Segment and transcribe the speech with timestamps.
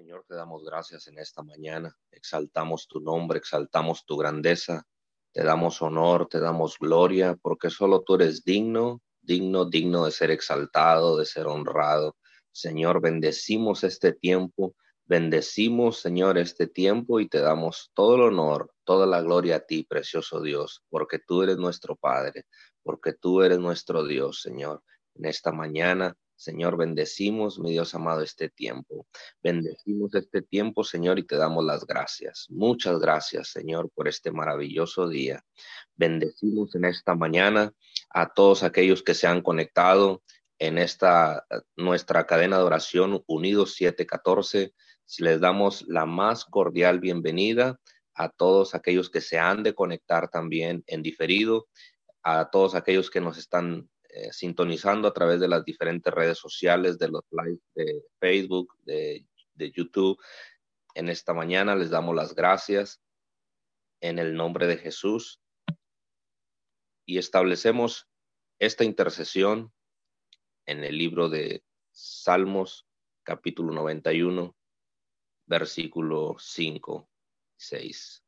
[0.00, 1.94] Señor, te damos gracias en esta mañana.
[2.10, 4.86] Exaltamos tu nombre, exaltamos tu grandeza.
[5.30, 10.30] Te damos honor, te damos gloria, porque solo tú eres digno, digno, digno de ser
[10.30, 12.16] exaltado, de ser honrado.
[12.50, 14.74] Señor, bendecimos este tiempo,
[15.04, 19.84] bendecimos, Señor, este tiempo y te damos todo el honor, toda la gloria a ti,
[19.84, 22.46] precioso Dios, porque tú eres nuestro Padre,
[22.82, 24.82] porque tú eres nuestro Dios, Señor.
[25.14, 29.06] En esta mañana Señor, bendecimos, mi Dios amado, este tiempo.
[29.42, 32.46] Bendecimos este tiempo, Señor, y te damos las gracias.
[32.48, 35.44] Muchas gracias, Señor, por este maravilloso día.
[35.96, 37.74] Bendecimos en esta mañana
[38.08, 40.22] a todos aquellos que se han conectado
[40.58, 41.44] en esta
[41.76, 44.72] nuestra cadena de oración Unidos 714.
[45.18, 47.78] Les damos la más cordial bienvenida
[48.14, 51.68] a todos aquellos que se han de conectar también en diferido,
[52.22, 56.98] a todos aquellos que nos están eh, sintonizando a través de las diferentes redes sociales,
[56.98, 60.18] de los live de Facebook, de, de YouTube.
[60.94, 63.00] En esta mañana les damos las gracias
[64.00, 65.40] en el nombre de Jesús
[67.06, 68.08] y establecemos
[68.58, 69.72] esta intercesión
[70.66, 72.86] en el libro de Salmos,
[73.24, 74.56] capítulo 91,
[75.46, 77.08] versículo 5
[77.56, 78.24] 6.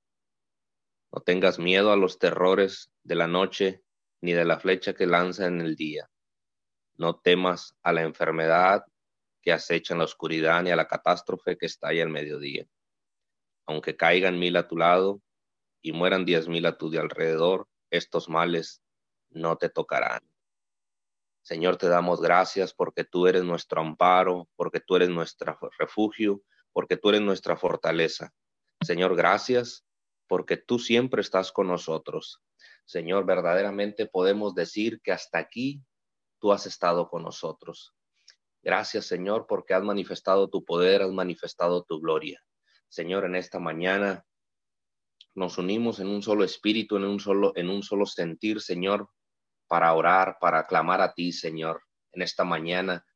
[1.12, 3.82] No tengas miedo a los terrores de la noche,
[4.22, 6.08] ni de la flecha que lanza en el día.
[6.96, 8.84] No temas a la enfermedad
[9.42, 12.66] que acecha en la oscuridad, ni a la catástrofe que estalla al mediodía.
[13.66, 15.20] Aunque caigan mil a tu lado
[15.82, 18.80] y mueran diez mil a tu de alrededor, estos males
[19.30, 20.22] no te tocarán.
[21.42, 26.42] Señor, te damos gracias porque tú eres nuestro amparo, porque tú eres nuestro refugio,
[26.72, 28.32] porque tú eres nuestra fortaleza.
[28.80, 29.84] Señor, gracias
[30.28, 32.40] porque tú siempre estás con nosotros.
[32.84, 35.82] Señor, verdaderamente podemos decir que hasta aquí
[36.38, 37.94] tú has estado con nosotros.
[38.62, 42.40] Gracias, Señor, porque has manifestado tu poder, has manifestado tu gloria.
[42.88, 44.24] Señor, en esta mañana
[45.34, 49.08] nos unimos en un solo espíritu, en un solo, en un solo sentir, Señor,
[49.66, 51.82] para orar, para clamar a ti, Señor.
[52.12, 53.06] En esta mañana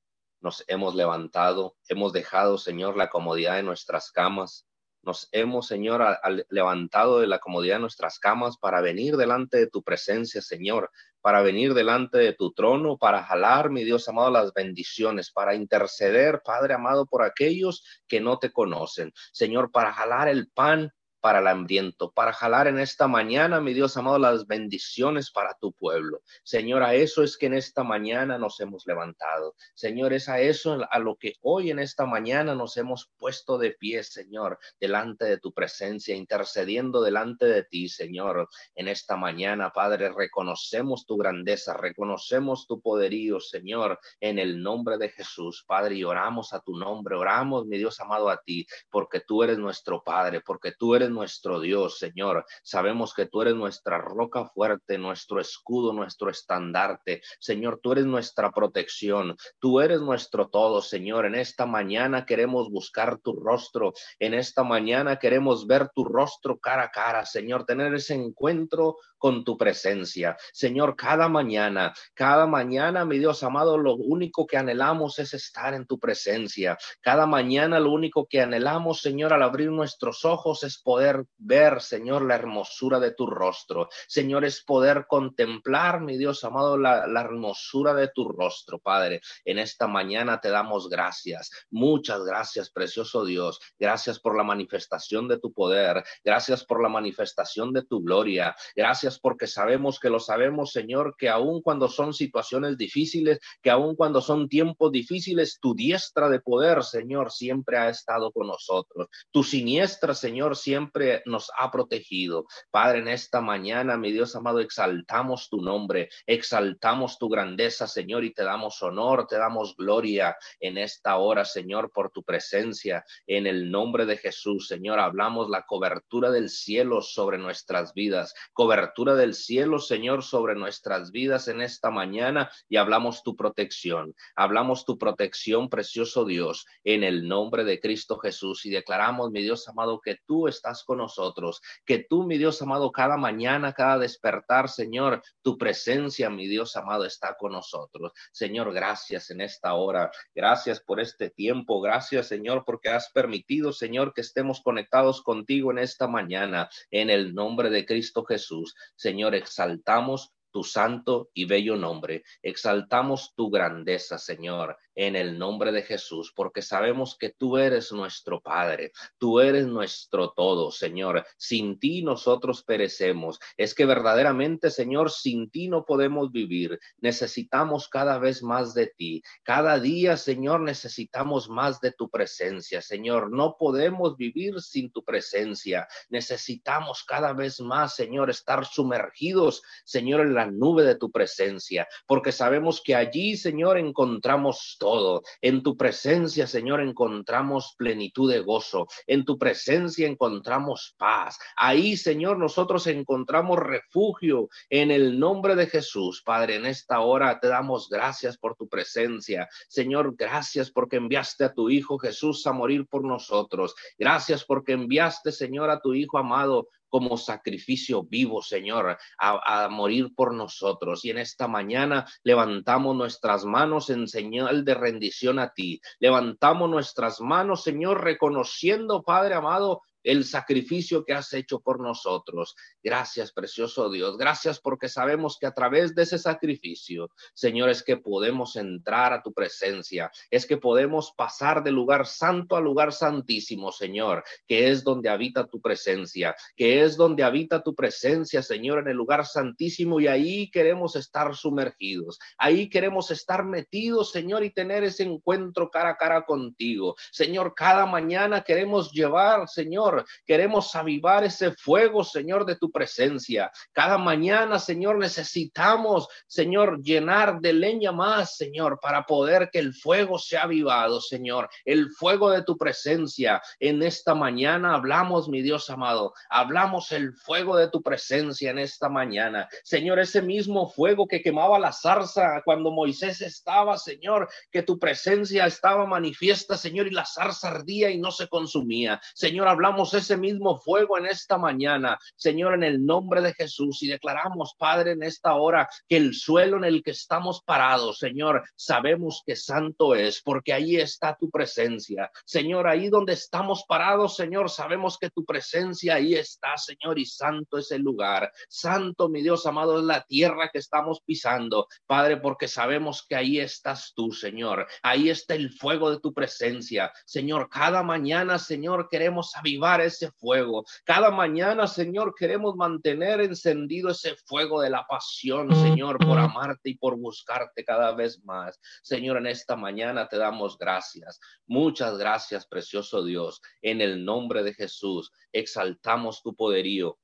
[0.40, 4.65] nos hemos levantado, hemos dejado, Señor, la comodidad de nuestras camas,
[5.06, 6.04] nos hemos, Señor,
[6.50, 10.90] levantado de la comodidad de nuestras camas para venir delante de tu presencia, Señor,
[11.20, 16.42] para venir delante de tu trono, para jalar, mi Dios amado, las bendiciones, para interceder,
[16.44, 19.12] Padre amado, por aquellos que no te conocen.
[19.32, 20.92] Señor, para jalar el pan
[21.26, 25.72] para el hambriento, para jalar en esta mañana, mi Dios amado, las bendiciones para tu
[25.72, 26.22] pueblo.
[26.44, 29.56] Señor, a eso es que en esta mañana nos hemos levantado.
[29.74, 33.72] Señor, es a eso a lo que hoy en esta mañana nos hemos puesto de
[33.72, 38.48] pie, Señor, delante de tu presencia, intercediendo delante de ti, Señor.
[38.76, 45.08] En esta mañana, Padre, reconocemos tu grandeza, reconocemos tu poderío, Señor, en el nombre de
[45.08, 49.42] Jesús, Padre, y oramos a tu nombre, oramos, mi Dios amado, a ti, porque tú
[49.42, 52.44] eres nuestro Padre, porque tú eres nuestro Dios, Señor.
[52.62, 57.22] Sabemos que tú eres nuestra roca fuerte, nuestro escudo, nuestro estandarte.
[57.40, 59.36] Señor, tú eres nuestra protección.
[59.58, 61.26] Tú eres nuestro todo, Señor.
[61.26, 63.92] En esta mañana queremos buscar tu rostro.
[64.18, 67.64] En esta mañana queremos ver tu rostro cara a cara, Señor.
[67.64, 70.36] Tener ese encuentro con tu presencia.
[70.52, 75.86] Señor, cada mañana, cada mañana, mi Dios amado, lo único que anhelamos es estar en
[75.86, 76.76] tu presencia.
[77.00, 81.05] Cada mañana lo único que anhelamos, Señor, al abrir nuestros ojos es poder
[81.36, 83.88] ver, Señor, la hermosura de tu rostro.
[84.08, 89.20] Señor, es poder contemplar, mi Dios amado, la, la hermosura de tu rostro, Padre.
[89.44, 91.50] En esta mañana te damos gracias.
[91.70, 93.60] Muchas gracias, precioso Dios.
[93.78, 96.04] Gracias por la manifestación de tu poder.
[96.24, 98.54] Gracias por la manifestación de tu gloria.
[98.74, 103.96] Gracias porque sabemos que lo sabemos, Señor, que aun cuando son situaciones difíciles, que aun
[103.96, 109.08] cuando son tiempos difíciles, tu diestra de poder, Señor, siempre ha estado con nosotros.
[109.30, 110.85] Tu siniestra, Señor, siempre
[111.24, 112.46] nos ha protegido.
[112.70, 118.32] Padre, en esta mañana, mi Dios amado, exaltamos tu nombre, exaltamos tu grandeza, Señor, y
[118.32, 123.04] te damos honor, te damos gloria en esta hora, Señor, por tu presencia.
[123.26, 129.14] En el nombre de Jesús, Señor, hablamos la cobertura del cielo sobre nuestras vidas, cobertura
[129.14, 134.14] del cielo, Señor, sobre nuestras vidas en esta mañana y hablamos tu protección.
[134.34, 139.68] Hablamos tu protección, precioso Dios, en el nombre de Cristo Jesús y declaramos, mi Dios
[139.68, 144.68] amado, que tú estás con nosotros, que tú, mi Dios amado, cada mañana, cada despertar,
[144.68, 148.12] Señor, tu presencia, mi Dios amado, está con nosotros.
[148.32, 150.10] Señor, gracias en esta hora.
[150.34, 151.80] Gracias por este tiempo.
[151.80, 157.34] Gracias, Señor, porque has permitido, Señor, que estemos conectados contigo en esta mañana, en el
[157.34, 158.74] nombre de Cristo Jesús.
[158.94, 162.24] Señor, exaltamos tu santo y bello nombre.
[162.40, 168.40] Exaltamos tu grandeza, Señor, en el nombre de Jesús, porque sabemos que tú eres nuestro
[168.40, 171.26] Padre, tú eres nuestro todo, Señor.
[171.36, 173.38] Sin ti nosotros perecemos.
[173.58, 176.80] Es que verdaderamente, Señor, sin ti no podemos vivir.
[177.02, 179.22] Necesitamos cada vez más de ti.
[179.42, 183.30] Cada día, Señor, necesitamos más de tu presencia, Señor.
[183.30, 185.86] No podemos vivir sin tu presencia.
[186.08, 192.32] Necesitamos cada vez más, Señor, estar sumergidos, Señor, en la nube de tu presencia, porque
[192.32, 195.22] sabemos que allí, Señor, encontramos todo.
[195.40, 198.86] En tu presencia, Señor, encontramos plenitud de gozo.
[199.06, 201.38] En tu presencia encontramos paz.
[201.56, 206.22] Ahí, Señor, nosotros encontramos refugio en el nombre de Jesús.
[206.24, 209.48] Padre, en esta hora te damos gracias por tu presencia.
[209.68, 213.74] Señor, gracias porque enviaste a tu Hijo Jesús a morir por nosotros.
[213.98, 220.34] Gracias porque enviaste, Señor, a tu Hijo amado como sacrificio vivo, Señor, a, morir por
[220.34, 221.04] nosotros.
[221.04, 225.80] Y en esta mañana levantamos nuestras manos en señal de rendición a ti.
[225.98, 232.54] Levantamos nuestras manos, Señor, reconociendo, Padre amado, el sacrificio que has hecho por nosotros.
[232.82, 234.16] Gracias, precioso Dios.
[234.16, 239.20] Gracias porque sabemos que a través de ese sacrificio, Señor, es que podemos entrar a
[239.20, 244.84] tu presencia, es que podemos pasar de lugar santo a lugar santísimo, Señor, que es
[244.84, 249.98] donde habita tu presencia, que es donde habita tu presencia, Señor, en el lugar santísimo
[249.98, 255.90] y ahí queremos estar sumergidos, ahí queremos estar metidos, Señor, y tener ese encuentro cara
[255.90, 256.94] a cara contigo.
[257.10, 263.50] Señor, cada mañana queremos llevar, Señor, Queremos avivar ese fuego, Señor, de tu presencia.
[263.72, 270.18] Cada mañana, Señor, necesitamos, Señor, llenar de leña más, Señor, para poder que el fuego
[270.18, 271.48] sea avivado, Señor.
[271.64, 273.40] El fuego de tu presencia.
[273.60, 278.88] En esta mañana hablamos, mi Dios amado, hablamos el fuego de tu presencia en esta
[278.88, 279.48] mañana.
[279.64, 285.46] Señor, ese mismo fuego que quemaba la zarza cuando Moisés estaba, Señor, que tu presencia
[285.46, 289.00] estaba manifiesta, Señor, y la zarza ardía y no se consumía.
[289.14, 293.82] Señor, hablamos ese mismo fuego en esta mañana, Señor, en el nombre de Jesús.
[293.82, 298.44] Y declaramos, Padre, en esta hora que el suelo en el que estamos parados, Señor,
[298.54, 302.10] sabemos que santo es, porque ahí está tu presencia.
[302.24, 307.58] Señor, ahí donde estamos parados, Señor, sabemos que tu presencia ahí está, Señor, y santo
[307.58, 308.32] es el lugar.
[308.48, 313.38] Santo, mi Dios amado, es la tierra que estamos pisando, Padre, porque sabemos que ahí
[313.38, 314.66] estás tú, Señor.
[314.82, 316.92] Ahí está el fuego de tu presencia.
[317.04, 320.64] Señor, cada mañana, Señor, queremos avivar ese fuego.
[320.84, 326.78] Cada mañana, Señor, queremos mantener encendido ese fuego de la pasión, Señor, por amarte y
[326.78, 328.58] por buscarte cada vez más.
[328.82, 331.18] Señor, en esta mañana te damos gracias.
[331.46, 333.40] Muchas gracias, precioso Dios.
[333.60, 336.98] En el nombre de Jesús, exaltamos tu poderío.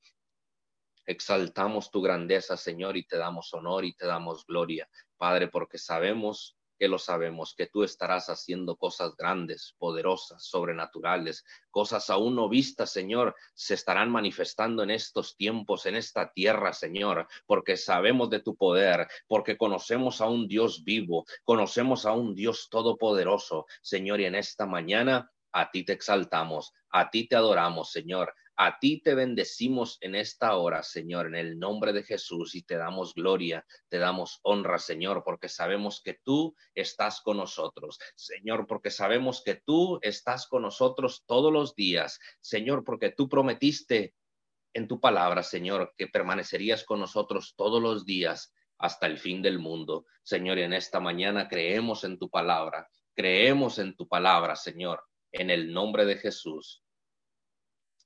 [1.04, 6.56] Exaltamos tu grandeza, Señor, y te damos honor y te damos gloria, Padre, porque sabemos
[6.82, 12.90] que lo sabemos, que tú estarás haciendo cosas grandes, poderosas, sobrenaturales, cosas aún no vistas,
[12.90, 18.56] Señor, se estarán manifestando en estos tiempos, en esta tierra, Señor, porque sabemos de tu
[18.56, 24.34] poder, porque conocemos a un Dios vivo, conocemos a un Dios todopoderoso, Señor, y en
[24.34, 28.34] esta mañana a ti te exaltamos, a ti te adoramos, Señor.
[28.56, 32.76] A ti te bendecimos en esta hora, Señor, en el nombre de Jesús, y te
[32.76, 37.98] damos gloria, te damos honra, Señor, porque sabemos que tú estás con nosotros.
[38.14, 42.18] Señor, porque sabemos que tú estás con nosotros todos los días.
[42.40, 44.14] Señor, porque tú prometiste
[44.74, 49.58] en tu palabra, Señor, que permanecerías con nosotros todos los días hasta el fin del
[49.58, 50.06] mundo.
[50.22, 55.50] Señor, y en esta mañana creemos en tu palabra, creemos en tu palabra, Señor, en
[55.50, 56.81] el nombre de Jesús.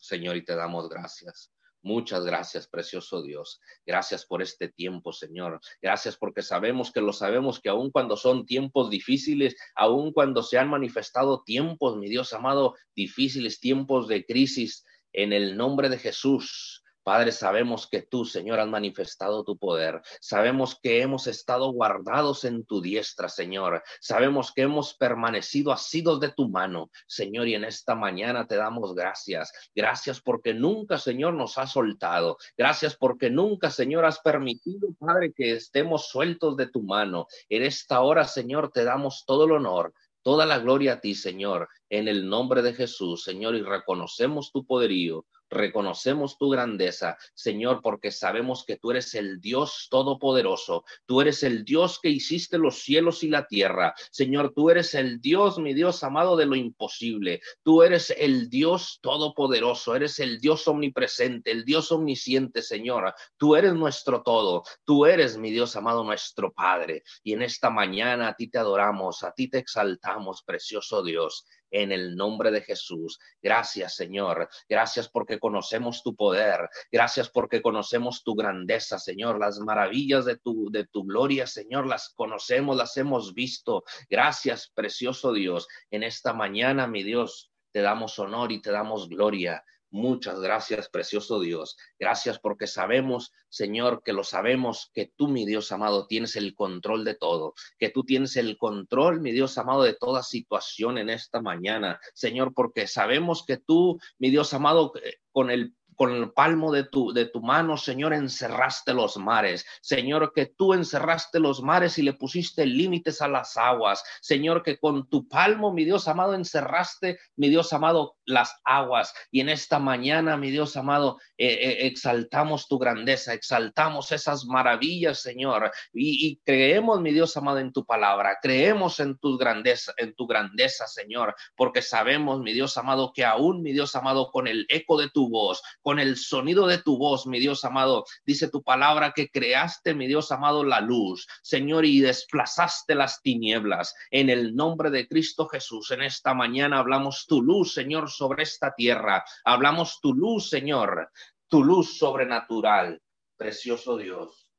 [0.07, 1.51] Señor, y te damos gracias.
[1.83, 3.61] Muchas gracias, precioso Dios.
[3.87, 5.61] Gracias por este tiempo, Señor.
[5.81, 10.59] Gracias porque sabemos que lo sabemos que aun cuando son tiempos difíciles, aun cuando se
[10.59, 16.83] han manifestado tiempos, mi Dios amado, difíciles, tiempos de crisis, en el nombre de Jesús,
[17.07, 20.03] Padre, sabemos que tú, Señor, has manifestado tu poder.
[20.21, 23.81] Sabemos que hemos estado guardados en tu diestra, Señor.
[24.01, 28.93] Sabemos que hemos permanecido asidos de tu mano, Señor, y en esta mañana te damos
[28.93, 29.53] gracias.
[29.73, 32.39] Gracias porque nunca, Señor, nos has soltado.
[32.59, 37.29] Gracias porque nunca, Señor, has permitido, Padre, que estemos sueltos de tu mano.
[37.49, 41.69] En esta hora, Señor, te damos todo el honor, toda la gloria a ti, Señor.
[41.91, 48.11] En el nombre de Jesús, Señor, y reconocemos tu poderío, reconocemos tu grandeza, Señor, porque
[48.11, 53.23] sabemos que tú eres el Dios todopoderoso, tú eres el Dios que hiciste los cielos
[53.23, 57.83] y la tierra, Señor, tú eres el Dios, mi Dios amado, de lo imposible, tú
[57.83, 64.23] eres el Dios todopoderoso, eres el Dios omnipresente, el Dios omnisciente, Señor, tú eres nuestro
[64.23, 68.59] todo, tú eres, mi Dios amado, nuestro Padre, y en esta mañana a ti te
[68.59, 73.19] adoramos, a ti te exaltamos, precioso Dios en el nombre de Jesús.
[73.43, 74.49] Gracias, Señor.
[74.69, 76.69] Gracias porque conocemos tu poder.
[76.91, 79.39] Gracias porque conocemos tu grandeza, Señor.
[79.39, 83.85] Las maravillas de tu, de tu gloria, Señor, las conocemos, las hemos visto.
[84.09, 85.67] Gracias, precioso Dios.
[85.91, 89.63] En esta mañana, mi Dios, te damos honor y te damos gloria.
[89.91, 91.77] Muchas gracias, precioso Dios.
[91.99, 97.05] Gracias porque sabemos, Señor, que lo sabemos, que tú, mi Dios amado, tienes el control
[97.05, 101.41] de todo, que tú tienes el control, mi Dios amado, de toda situación en esta
[101.41, 102.01] mañana.
[102.15, 106.85] Señor, porque sabemos que tú, mi Dios amado, eh, con el con el palmo de
[106.85, 109.67] tu, de tu mano, Señor, encerraste los mares.
[109.81, 114.05] Señor, que tú encerraste los mares y le pusiste límites a las aguas.
[114.21, 119.15] Señor, que con tu palmo, mi Dios amado, encerraste, mi Dios amado, las aguas.
[119.31, 125.21] Y en esta mañana, mi Dios amado, eh, eh, exaltamos tu grandeza, exaltamos esas maravillas,
[125.21, 125.71] Señor.
[125.93, 128.39] Y, y, creemos, mi Dios amado, en tu palabra.
[128.43, 133.63] Creemos en tu grandeza, en tu grandeza, Señor, porque sabemos, mi Dios amado, que aún,
[133.63, 137.29] mi Dios amado, con el eco de tu voz, con el sonido de tu voz,
[137.29, 138.07] mi Dios amado.
[138.25, 143.95] Dice tu palabra que creaste, mi Dios amado, la luz, Señor, y desplazaste las tinieblas.
[144.11, 148.75] En el nombre de Cristo Jesús, en esta mañana hablamos tu luz, Señor, sobre esta
[148.75, 149.25] tierra.
[149.45, 151.09] Hablamos tu luz, Señor,
[151.47, 153.01] tu luz sobrenatural.
[153.37, 154.51] Precioso Dios,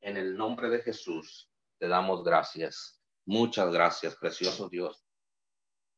[0.00, 1.50] en el nombre de Jesús,
[1.80, 3.02] te damos gracias.
[3.26, 5.04] Muchas gracias, precioso Dios.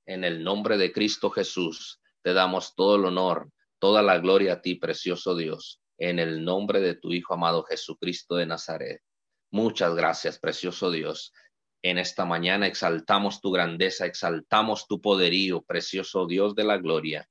[0.06, 4.62] En el nombre de Cristo Jesús, te damos todo el honor, Toda la gloria a
[4.62, 9.02] ti, precioso Dios, en el nombre de tu Hijo amado Jesucristo de Nazaret.
[9.50, 11.32] Muchas gracias, precioso Dios.
[11.82, 17.28] En esta mañana exaltamos tu grandeza, exaltamos tu poderío, precioso Dios de la gloria.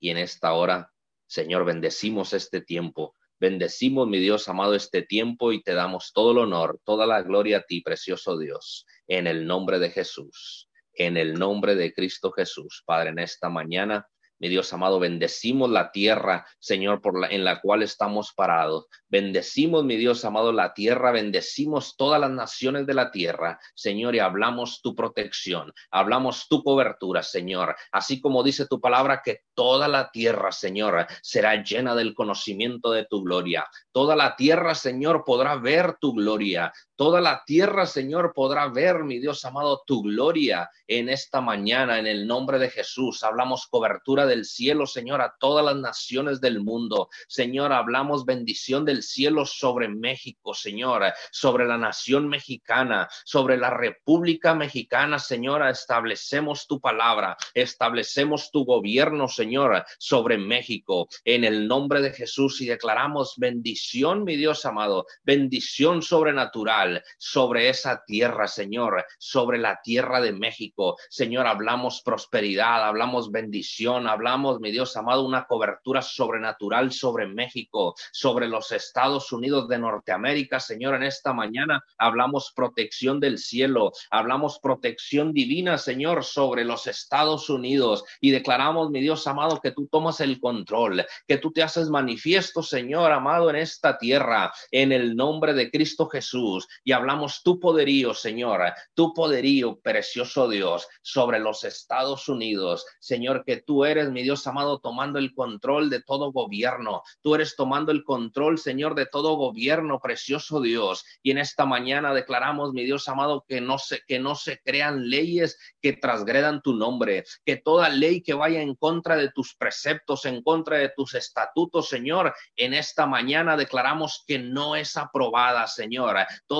[0.00, 0.90] Y en esta hora,
[1.28, 3.14] Señor, bendecimos este tiempo.
[3.38, 7.58] Bendecimos, mi Dios amado, este tiempo y te damos todo el honor, toda la gloria
[7.58, 12.82] a ti, precioso Dios, en el nombre de Jesús, en el nombre de Cristo Jesús.
[12.84, 14.08] Padre, en esta mañana
[14.42, 18.88] mi Dios amado, bendecimos la tierra, Señor, por la, en la cual estamos parados.
[19.08, 24.18] Bendecimos, mi Dios amado, la tierra, bendecimos todas las naciones de la tierra, Señor, y
[24.18, 27.76] hablamos tu protección, hablamos tu cobertura, Señor.
[27.92, 33.04] Así como dice tu palabra, que toda la tierra, Señor, será llena del conocimiento de
[33.04, 33.64] tu gloria.
[33.92, 36.72] Toda la tierra, Señor, podrá ver tu gloria.
[37.02, 42.06] Toda la tierra, Señor, podrá ver, mi Dios amado, tu gloria en esta mañana, en
[42.06, 43.24] el nombre de Jesús.
[43.24, 47.08] Hablamos cobertura del cielo, Señor, a todas las naciones del mundo.
[47.26, 54.54] Señor, hablamos bendición del cielo sobre México, Señor, sobre la nación mexicana, sobre la República
[54.54, 55.70] Mexicana, Señora.
[55.70, 62.66] Establecemos tu palabra, establecemos tu gobierno, Señor, sobre México, en el nombre de Jesús y
[62.66, 70.32] declaramos bendición, mi Dios amado, bendición sobrenatural sobre esa tierra, Señor, sobre la tierra de
[70.32, 70.96] México.
[71.08, 78.48] Señor, hablamos prosperidad, hablamos bendición, hablamos, mi Dios amado, una cobertura sobrenatural sobre México, sobre
[78.48, 80.60] los Estados Unidos de Norteamérica.
[80.60, 87.48] Señor, en esta mañana hablamos protección del cielo, hablamos protección divina, Señor, sobre los Estados
[87.50, 91.88] Unidos y declaramos, mi Dios amado, que tú tomas el control, que tú te haces
[91.88, 97.58] manifiesto, Señor amado, en esta tierra, en el nombre de Cristo Jesús y hablamos tu
[97.58, 102.86] poderío, Señor, tu poderío, precioso Dios, sobre los Estados Unidos.
[103.00, 107.02] Señor, que tú eres, mi Dios amado, tomando el control de todo gobierno.
[107.20, 111.04] Tú eres tomando el control, Señor, de todo gobierno, precioso Dios.
[111.22, 115.08] Y en esta mañana declaramos, mi Dios amado, que no se, que no se crean
[115.08, 120.24] leyes que transgredan tu nombre, que toda ley que vaya en contra de tus preceptos,
[120.24, 126.12] en contra de tus estatutos, Señor, en esta mañana declaramos que no es aprobada, Señor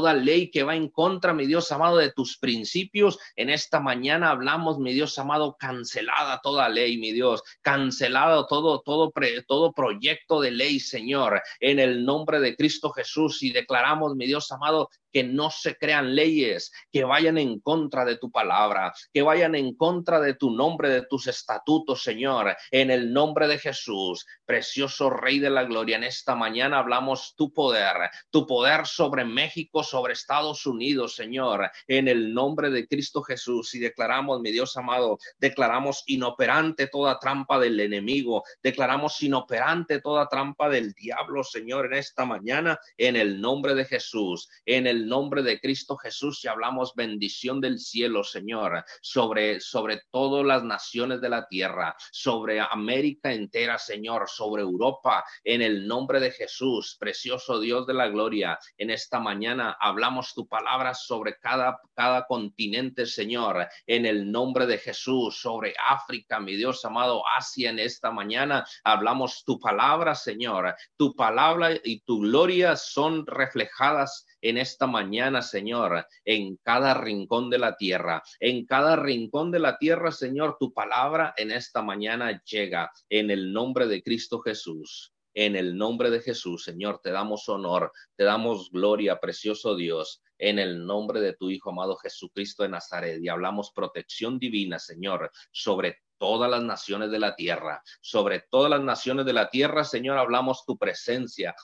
[0.03, 3.21] toda ley que va en contra, mi Dios amado, de tus principios.
[3.37, 9.13] En esta mañana hablamos, mi Dios amado, cancelada toda ley, mi Dios, cancelado todo, todo,
[9.47, 14.51] todo proyecto de ley, Señor, en el nombre de Cristo Jesús y declaramos, mi Dios
[14.51, 19.55] amado, que no se crean leyes que vayan en contra de tu palabra, que vayan
[19.55, 25.11] en contra de tu nombre, de tus estatutos, Señor, en el nombre de Jesús, precioso
[25.11, 25.97] Rey de la Gloria.
[25.97, 32.09] En esta mañana hablamos tu poder, tu poder sobre México, sobre Estados Unidos, Señor, en
[32.09, 33.75] el nombre de Cristo Jesús.
[33.75, 40.71] Y declaramos, mi Dios amado, declaramos inoperante toda trampa del enemigo, declaramos inoperante toda trampa
[40.71, 45.61] del diablo, Señor, en esta mañana, en el nombre de Jesús, en el nombre de
[45.61, 51.47] Cristo Jesús, y hablamos bendición del cielo, Señor, sobre, sobre todas las naciones de la
[51.49, 57.93] tierra, sobre América entera, Señor, sobre Europa, en el nombre de Jesús, precioso Dios de
[57.93, 58.59] la gloria.
[58.79, 64.79] En esta mañana hablamos tu palabra sobre cada, cada continente, Señor, en el nombre de
[64.79, 70.75] Jesús, sobre África, mi Dios amado, Asia, en esta mañana hablamos tu palabra, Señor.
[70.97, 77.59] Tu palabra y tu gloria son reflejadas en esta mañana, Señor, en cada rincón de
[77.59, 78.23] la tierra.
[78.41, 83.53] En cada rincón de la tierra, Señor, tu palabra en esta mañana llega en el
[83.53, 85.13] nombre de Cristo Jesús.
[85.35, 90.59] En el nombre de Jesús, Señor, te damos honor, te damos gloria, precioso Dios, en
[90.59, 93.19] el nombre de tu Hijo amado Jesucristo de Nazaret.
[93.23, 97.83] Y hablamos protección divina, Señor, sobre todas las naciones de la tierra.
[98.01, 101.55] Sobre todas las naciones de la tierra, Señor, hablamos tu presencia,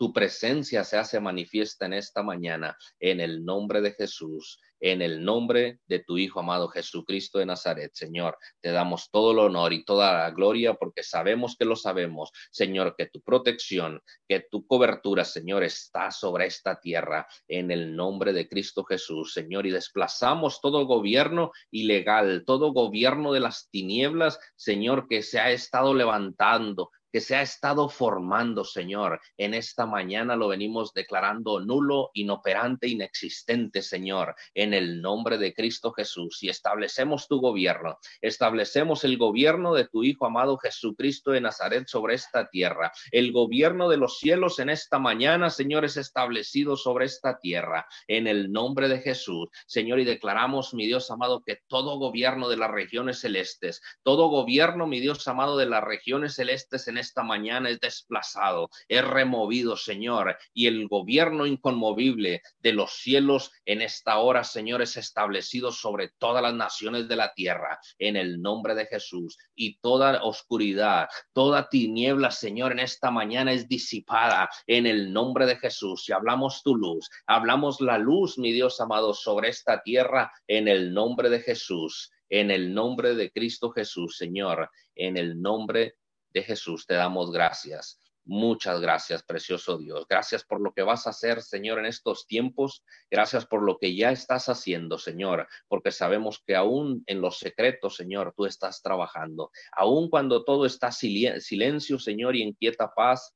[0.00, 5.22] tu presencia se hace manifiesta en esta mañana en el nombre de Jesús, en el
[5.22, 7.90] nombre de tu Hijo amado Jesucristo de Nazaret.
[7.92, 12.30] Señor, te damos todo el honor y toda la gloria porque sabemos que lo sabemos,
[12.50, 18.32] Señor, que tu protección, que tu cobertura, Señor, está sobre esta tierra en el nombre
[18.32, 25.08] de Cristo Jesús, Señor, y desplazamos todo gobierno ilegal, todo gobierno de las tinieblas, Señor,
[25.08, 29.20] que se ha estado levantando que se ha estado formando, Señor.
[29.36, 35.92] En esta mañana lo venimos declarando nulo, inoperante, inexistente, Señor, en el nombre de Cristo
[35.92, 36.42] Jesús.
[36.42, 42.14] Y establecemos tu gobierno, establecemos el gobierno de tu Hijo amado Jesucristo de Nazaret sobre
[42.14, 42.92] esta tierra.
[43.10, 48.26] El gobierno de los cielos en esta mañana, Señor, es establecido sobre esta tierra, en
[48.26, 49.48] el nombre de Jesús.
[49.66, 54.86] Señor, y declaramos, mi Dios amado, que todo gobierno de las regiones celestes, todo gobierno,
[54.86, 60.36] mi Dios amado, de las regiones celestes en esta mañana es desplazado, es removido, Señor,
[60.54, 66.42] y el gobierno inconmovible de los cielos en esta hora, Señor, es establecido sobre todas
[66.42, 69.36] las naciones de la tierra, en el nombre de Jesús.
[69.54, 75.56] Y toda oscuridad, toda tiniebla, Señor, en esta mañana es disipada en el nombre de
[75.56, 76.08] Jesús.
[76.08, 80.92] Y hablamos tu luz, hablamos la luz, mi Dios amado, sobre esta tierra, en el
[80.92, 85.96] nombre de Jesús en el nombre de Cristo Jesús, Señor, en el nombre
[86.32, 88.00] de Jesús te damos gracias.
[88.24, 90.06] Muchas gracias, precioso Dios.
[90.08, 92.84] Gracias por lo que vas a hacer, Señor, en estos tiempos.
[93.10, 97.96] Gracias por lo que ya estás haciendo, Señor, porque sabemos que aún en los secretos,
[97.96, 99.50] Señor, tú estás trabajando.
[99.72, 103.34] Aún cuando todo está silencio, Señor, y en quieta paz,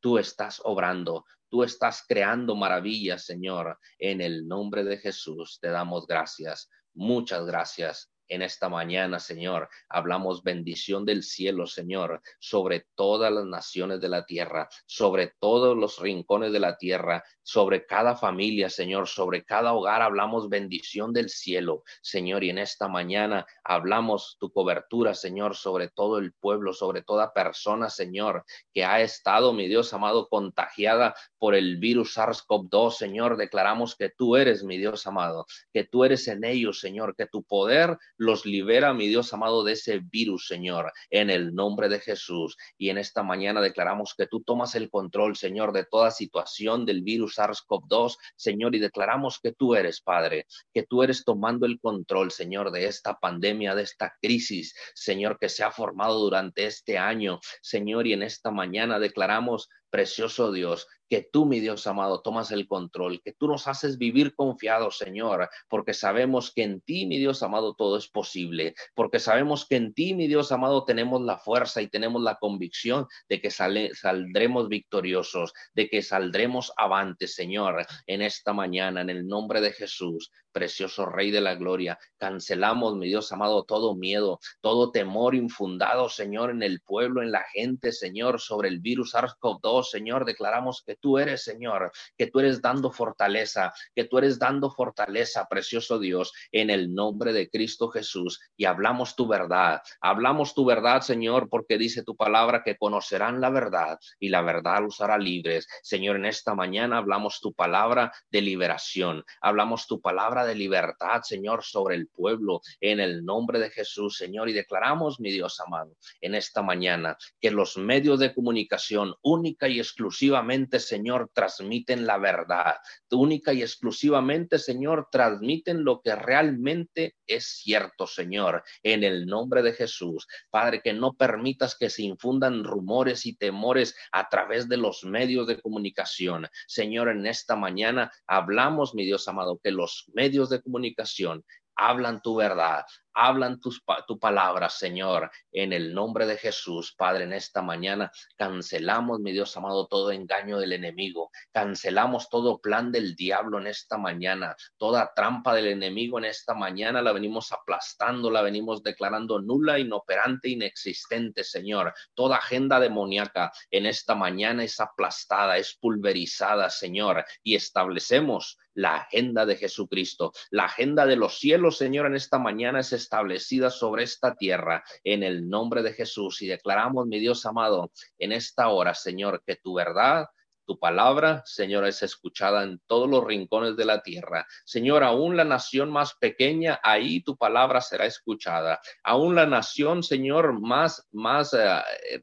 [0.00, 1.24] tú estás obrando.
[1.48, 3.78] Tú estás creando maravillas, Señor.
[3.98, 6.68] En el nombre de Jesús te damos gracias.
[6.94, 9.68] Muchas gracias en esta mañana, Señor.
[9.88, 15.98] Hablamos bendición del cielo, Señor, sobre todas las naciones de la tierra, sobre todos los
[15.98, 20.02] rincones de la tierra, sobre cada familia, Señor, sobre cada hogar.
[20.02, 22.44] Hablamos bendición del cielo, Señor.
[22.44, 27.90] Y en esta mañana hablamos tu cobertura, Señor, sobre todo el pueblo, sobre toda persona,
[27.90, 33.36] Señor, que ha estado, mi Dios amado, contagiada por el virus SARS-CoV-2, Señor.
[33.36, 37.44] Declaramos que tú eres, mi Dios amado, que tú eres en ellos, Señor, que tu
[37.44, 42.56] poder los libera, mi Dios amado, de ese virus, Señor, en el nombre de Jesús.
[42.78, 47.02] Y en esta mañana declaramos que tú tomas el control, Señor, de toda situación del
[47.02, 52.30] virus SARS-CoV-2, Señor, y declaramos que tú eres, Padre, que tú eres tomando el control,
[52.30, 57.40] Señor, de esta pandemia, de esta crisis, Señor, que se ha formado durante este año,
[57.62, 62.66] Señor, y en esta mañana declaramos Precioso Dios, que tú, mi Dios amado, tomas el
[62.66, 67.42] control, que tú nos haces vivir confiados, Señor, porque sabemos que en ti, mi Dios
[67.42, 71.82] amado, todo es posible, porque sabemos que en ti, mi Dios amado, tenemos la fuerza
[71.82, 78.52] y tenemos la convicción de que saldremos victoriosos, de que saldremos avantes, Señor, en esta
[78.52, 81.98] mañana, en el nombre de Jesús precioso Rey de la Gloria.
[82.16, 87.44] Cancelamos, mi Dios amado, todo miedo, todo temor infundado, Señor, en el pueblo, en la
[87.52, 90.24] gente, Señor, sobre el virus SARS-CoV-2, Señor.
[90.24, 95.46] Declaramos que tú eres, Señor, que tú eres dando fortaleza, que tú eres dando fortaleza,
[95.46, 98.40] precioso Dios, en el nombre de Cristo Jesús.
[98.56, 103.50] Y hablamos tu verdad, hablamos tu verdad, Señor, porque dice tu palabra que conocerán la
[103.50, 105.68] verdad y la verdad los hará libres.
[105.82, 111.62] Señor, en esta mañana hablamos tu palabra de liberación, hablamos tu palabra de libertad, Señor,
[111.64, 114.48] sobre el pueblo, en el nombre de Jesús, Señor.
[114.48, 119.78] Y declaramos, mi Dios amado, en esta mañana, que los medios de comunicación única y
[119.78, 122.76] exclusivamente, Señor, transmiten la verdad.
[123.10, 129.72] Única y exclusivamente, Señor, transmiten lo que realmente es cierto, Señor, en el nombre de
[129.72, 130.26] Jesús.
[130.50, 135.46] Padre, que no permitas que se infundan rumores y temores a través de los medios
[135.46, 136.48] de comunicación.
[136.66, 141.44] Señor, en esta mañana hablamos, mi Dios amado, que los medios de comunicación.
[141.78, 147.34] Hablan tu verdad, hablan tus, tu palabra, Señor, en el nombre de Jesús, Padre, en
[147.34, 153.58] esta mañana cancelamos, mi Dios amado, todo engaño del enemigo, cancelamos todo plan del diablo
[153.58, 157.02] en esta mañana, toda trampa del enemigo en esta mañana.
[157.02, 161.92] La venimos aplastando, la venimos declarando nula, inoperante, inexistente, Señor.
[162.14, 169.44] Toda agenda demoníaca en esta mañana es aplastada, es pulverizada, Señor, y establecemos la agenda
[169.46, 170.32] de Jesucristo.
[170.50, 175.22] La agenda de los cielos, Señor, en esta mañana es establecida sobre esta tierra en
[175.22, 176.42] el nombre de Jesús.
[176.42, 180.26] Y declaramos, mi Dios amado, en esta hora, Señor, que tu verdad
[180.66, 184.46] tu palabra, Señor, es escuchada en todos los rincones de la tierra.
[184.64, 188.80] Señor, aún la nación más pequeña, ahí tu palabra será escuchada.
[189.04, 191.80] Aún la nación, Señor, más, más eh,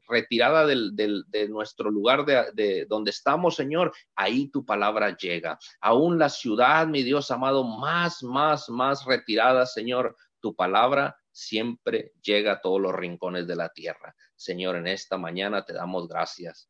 [0.08, 5.58] retirada del, de nuestro lugar de, de donde estamos, Señor, ahí tu palabra llega.
[5.80, 12.52] Aún la ciudad, mi Dios amado, más, más, más retirada, Señor, tu palabra siempre llega
[12.52, 14.14] a todos los rincones de la tierra.
[14.36, 16.68] Señor, en esta mañana te damos gracias.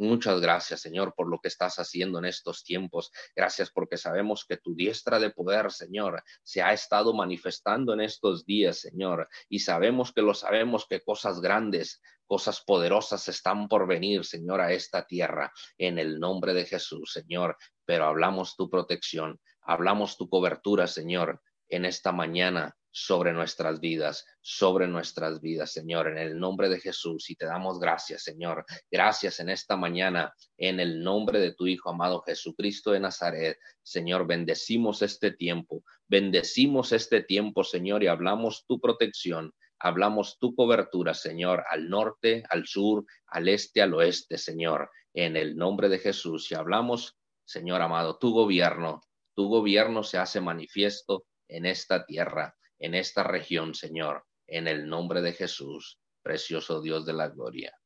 [0.00, 3.10] Muchas gracias, Señor, por lo que estás haciendo en estos tiempos.
[3.34, 8.46] Gracias porque sabemos que tu diestra de poder, Señor, se ha estado manifestando en estos
[8.46, 9.28] días, Señor.
[9.48, 14.72] Y sabemos que lo sabemos que cosas grandes, cosas poderosas están por venir, Señor, a
[14.72, 17.56] esta tierra, en el nombre de Jesús, Señor.
[17.84, 24.88] Pero hablamos tu protección, hablamos tu cobertura, Señor, en esta mañana sobre nuestras vidas, sobre
[24.88, 27.30] nuestras vidas, Señor, en el nombre de Jesús.
[27.30, 28.64] Y te damos gracias, Señor.
[28.90, 33.56] Gracias en esta mañana, en el nombre de tu Hijo amado Jesucristo de Nazaret.
[33.82, 39.52] Señor, bendecimos este tiempo, bendecimos este tiempo, Señor, y hablamos tu protección.
[39.78, 45.56] Hablamos tu cobertura, Señor, al norte, al sur, al este, al oeste, Señor, en el
[45.56, 46.50] nombre de Jesús.
[46.50, 49.02] Y hablamos, Señor amado, tu gobierno,
[49.36, 55.20] tu gobierno se hace manifiesto en esta tierra en esta región, Señor, en el nombre
[55.20, 57.76] de Jesús, precioso Dios de la gloria.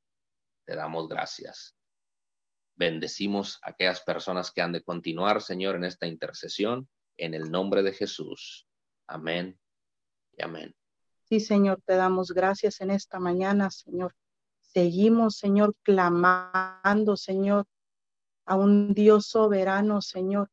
[0.65, 1.77] Te damos gracias.
[2.75, 7.83] Bendecimos a aquellas personas que han de continuar, Señor, en esta intercesión, en el nombre
[7.83, 8.67] de Jesús.
[9.07, 9.59] Amén
[10.33, 10.75] y amén.
[11.25, 14.15] Sí, Señor, te damos gracias en esta mañana, Señor.
[14.61, 17.67] Seguimos, Señor, clamando, Señor,
[18.47, 20.51] a un Dios soberano, Señor,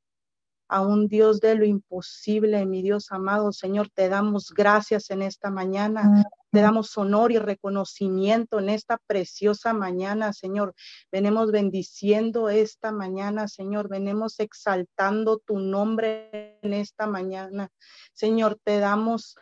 [0.69, 3.51] a un Dios de lo imposible, mi Dios amado.
[3.51, 6.23] Señor, te damos gracias en esta mañana.
[6.51, 10.73] Te damos honor y reconocimiento en esta preciosa mañana, Señor.
[11.12, 13.89] Venemos bendiciendo esta mañana, Señor.
[13.89, 17.69] Venemos exaltando tu nombre en esta mañana.
[18.13, 19.36] Señor, te damos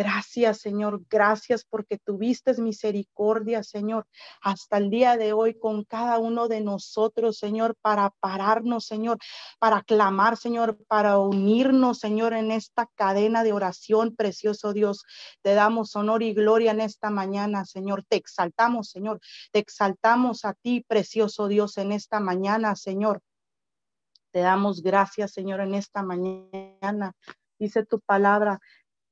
[0.00, 1.02] Gracias, Señor.
[1.10, 4.06] Gracias porque tuviste misericordia, Señor,
[4.40, 9.18] hasta el día de hoy con cada uno de nosotros, Señor, para pararnos, Señor,
[9.58, 15.04] para clamar, Señor, para unirnos, Señor, en esta cadena de oración, precioso Dios.
[15.42, 18.02] Te damos honor y gloria en esta mañana, Señor.
[18.08, 19.20] Te exaltamos, Señor.
[19.52, 23.20] Te exaltamos a ti, precioso Dios, en esta mañana, Señor.
[24.32, 27.12] Te damos gracias, Señor, en esta mañana.
[27.58, 28.58] Dice tu palabra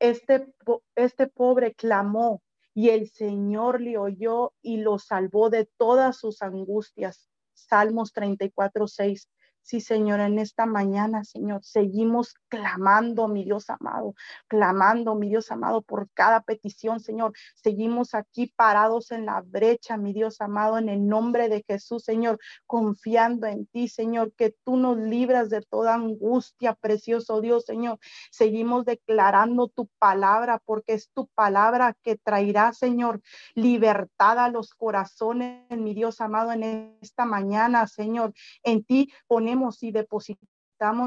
[0.01, 0.47] este,
[0.95, 2.43] este pobre clamó
[2.75, 7.29] y el Señor le oyó y lo salvó de todas sus angustias.
[7.55, 9.29] Salmos 34, 6.
[9.69, 14.15] Sí, Señor, en esta mañana, Señor, seguimos clamando, mi Dios amado,
[14.47, 17.35] clamando, mi Dios amado, por cada petición, Señor.
[17.55, 22.39] Seguimos aquí parados en la brecha, mi Dios amado, en el nombre de Jesús, Señor,
[22.67, 27.99] confiando en ti, Señor, que tú nos libras de toda angustia, precioso Dios, Señor.
[28.31, 33.21] Seguimos declarando tu palabra, porque es tu palabra que traerá, Señor,
[33.55, 38.33] libertad a los corazones, mi Dios amado, en esta mañana, Señor.
[38.63, 40.49] En ti ponemos y depositamos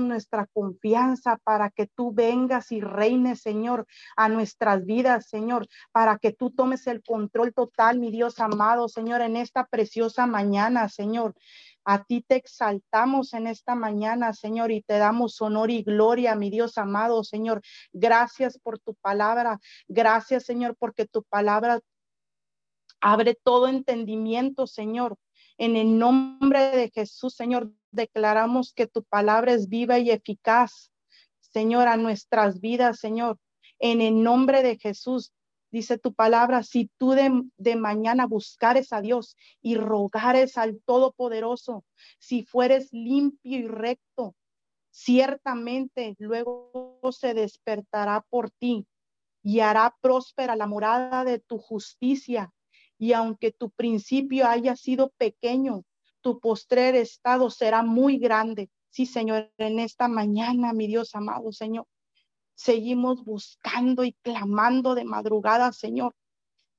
[0.02, 3.86] nuestra confianza para que tú vengas y reines, Señor,
[4.18, 9.22] a nuestras vidas, Señor, para que tú tomes el control total, mi Dios amado, Señor,
[9.22, 11.36] en esta preciosa mañana, Señor.
[11.86, 16.50] A ti te exaltamos en esta mañana, Señor, y te damos honor y gloria, mi
[16.50, 17.62] Dios amado, Señor.
[17.94, 19.60] Gracias por tu palabra.
[19.88, 21.80] Gracias, Señor, porque tu palabra
[23.00, 25.18] abre todo entendimiento, Señor.
[25.62, 30.92] En el nombre de Jesús, Señor, declaramos que tu palabra es viva y eficaz.
[31.40, 33.38] Señor, a nuestras vidas, Señor,
[33.78, 35.32] en el nombre de Jesús.
[35.70, 41.86] Dice tu palabra, si tú de, mañana buscares a Dios y rogares al Todopoderoso,
[42.18, 44.34] si fueres limpio y recto,
[44.90, 48.88] ciertamente luego se despertará por ti
[49.44, 52.52] y hará próspera la morada de tu justicia.
[53.02, 55.84] Y aunque tu principio haya sido pequeño,
[56.22, 58.70] tu postrer estado será muy grande.
[58.92, 61.88] Sí, Señor, en esta mañana, mi Dios amado, Señor,
[62.54, 66.14] seguimos buscando y clamando de madrugada, Señor.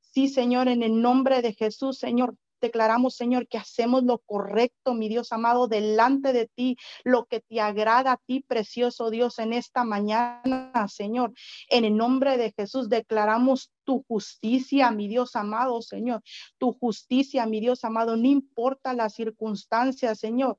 [0.00, 5.10] Sí, Señor, en el nombre de Jesús, Señor, declaramos, Señor, que hacemos lo correcto, mi
[5.10, 9.84] Dios amado, delante de ti, lo que te agrada a ti, precioso Dios, en esta
[9.84, 11.34] mañana, Señor.
[11.68, 16.22] En el nombre de Jesús declaramos tu justicia, mi Dios amado, Señor.
[16.56, 20.56] Tu justicia, mi Dios amado, no importa las circunstancias, Señor.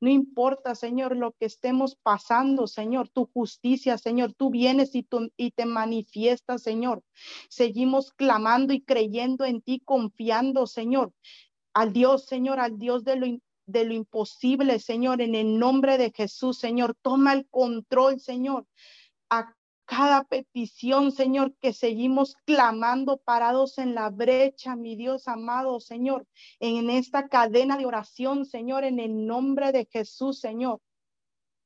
[0.00, 5.50] No importa, Señor, lo que estemos pasando, Señor, tu justicia, Señor, tú vienes y, y
[5.50, 7.02] te manifiestas, Señor.
[7.48, 11.12] Seguimos clamando y creyendo en ti, confiando, Señor,
[11.74, 13.26] al Dios, Señor, al Dios de lo,
[13.66, 16.96] de lo imposible, Señor, en el nombre de Jesús, Señor.
[17.02, 18.66] Toma el control, Señor
[19.90, 26.28] cada petición, Señor, que seguimos clamando parados en la brecha, mi Dios amado, Señor,
[26.60, 30.80] en esta cadena de oración, Señor, en el nombre de Jesús, Señor.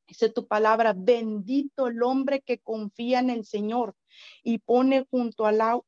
[0.09, 3.95] Dice tu palabra, bendito el hombre que confía en el Señor
[4.43, 5.85] y pone junto al agua,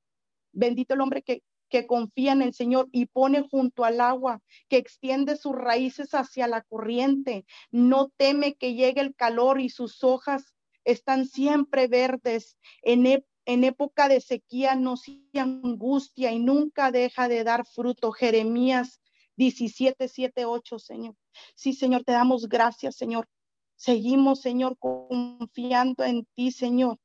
[0.52, 4.76] bendito el hombre que, que confía en el Señor y pone junto al agua, que
[4.76, 10.52] extiende sus raíces hacia la corriente, no teme que llegue el calor y sus hojas
[10.86, 12.56] están siempre verdes.
[12.82, 13.06] En,
[13.44, 18.12] en época de sequía no se angustia y nunca deja de dar fruto.
[18.12, 19.00] Jeremías
[19.36, 21.14] 17, 7, 8, Señor.
[21.54, 23.28] Sí, Señor, te damos gracias, Señor.
[23.74, 26.98] Seguimos, Señor, confiando en ti, Señor.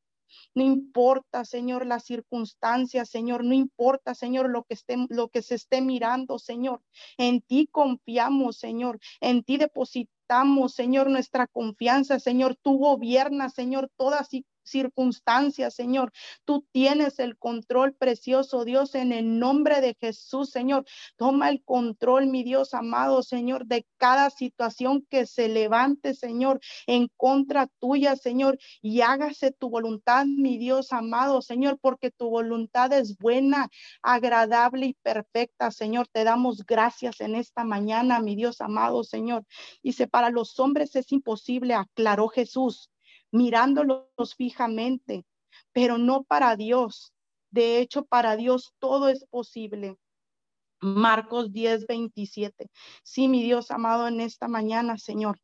[0.56, 5.56] No importa, Señor, las circunstancias, Señor, no importa, Señor, lo que esté, lo que se
[5.56, 6.82] esté mirando, Señor.
[7.18, 9.00] En ti confiamos, Señor.
[9.20, 10.21] En ti depositamos
[10.70, 12.56] Señor, nuestra confianza, Señor.
[12.56, 14.30] Tú gobiernas, Señor, todas
[14.72, 16.12] circunstancias, Señor.
[16.46, 20.86] Tú tienes el control precioso, Dios, en el nombre de Jesús, Señor.
[21.18, 27.10] Toma el control, mi Dios amado, Señor, de cada situación que se levante, Señor, en
[27.18, 33.18] contra tuya, Señor, y hágase tu voluntad, mi Dios amado, Señor, porque tu voluntad es
[33.18, 33.70] buena,
[34.02, 36.08] agradable y perfecta, Señor.
[36.08, 39.46] Te damos gracias en esta mañana, mi Dios amado, Señor.
[39.84, 42.91] Dice, para los hombres es imposible, aclaró Jesús
[43.32, 45.26] mirándolos fijamente,
[45.72, 47.14] pero no para Dios.
[47.50, 49.98] De hecho, para Dios todo es posible.
[50.82, 52.70] Marcos 10, 27.
[53.04, 55.40] Sí, mi Dios amado, en esta mañana, Señor,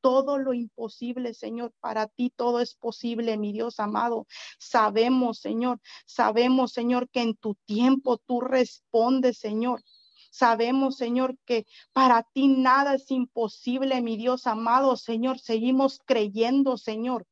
[0.00, 4.26] todo lo imposible, Señor, para ti todo es posible, mi Dios amado.
[4.58, 9.82] Sabemos, Señor, sabemos, Señor, que en tu tiempo tú respondes, Señor.
[10.32, 15.38] Sabemos, Señor, que para ti nada es imposible, mi Dios amado, Señor.
[15.38, 17.26] Seguimos creyendo, Señor,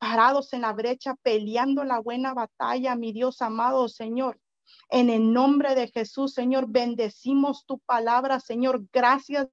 [0.00, 4.40] parados en la brecha, peleando la buena batalla, mi Dios amado, Señor.
[4.88, 8.82] En el nombre de Jesús, Señor, bendecimos tu palabra, Señor.
[8.92, 9.46] Gracias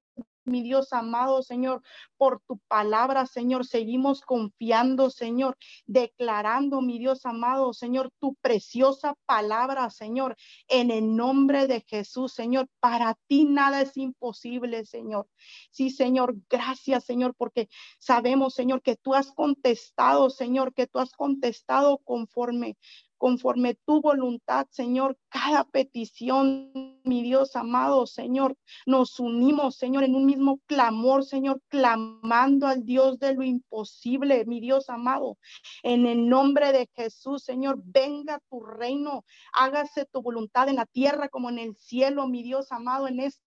[0.48, 1.82] mi Dios amado, Señor,
[2.18, 3.66] por tu palabra, Señor.
[3.66, 10.36] Seguimos confiando, Señor, declarando, mi Dios amado, Señor, tu preciosa palabra, Señor,
[10.68, 12.68] en el nombre de Jesús, Señor.
[12.80, 15.28] Para ti nada es imposible, Señor.
[15.70, 21.12] Sí, Señor, gracias, Señor, porque sabemos, Señor, que tú has contestado, Señor, que tú has
[21.12, 22.78] contestado conforme
[23.18, 30.26] conforme tu voluntad, Señor, cada petición, mi Dios amado, Señor, nos unimos, Señor, en un
[30.26, 35.38] mismo clamor, Señor, clamando al Dios de lo imposible, mi Dios amado,
[35.84, 41.30] en el nombre de Jesús, Señor, venga tu reino, hágase tu voluntad en la tierra
[41.30, 43.47] como en el cielo, mi Dios amado, en este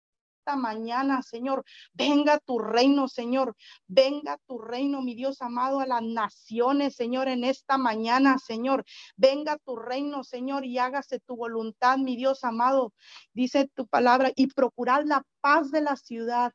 [0.56, 1.64] mañana, Señor.
[1.92, 3.56] Venga tu reino, Señor.
[3.86, 8.84] Venga tu reino, mi Dios amado, a las naciones, Señor, en esta mañana, Señor.
[9.16, 12.92] Venga tu reino, Señor, y hágase tu voluntad, mi Dios amado.
[13.32, 16.52] Dice tu palabra, y procurad la paz de la ciudad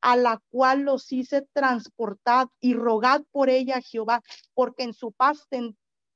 [0.00, 5.48] a la cual los hice transportar y rogad por ella, Jehová, porque en su paz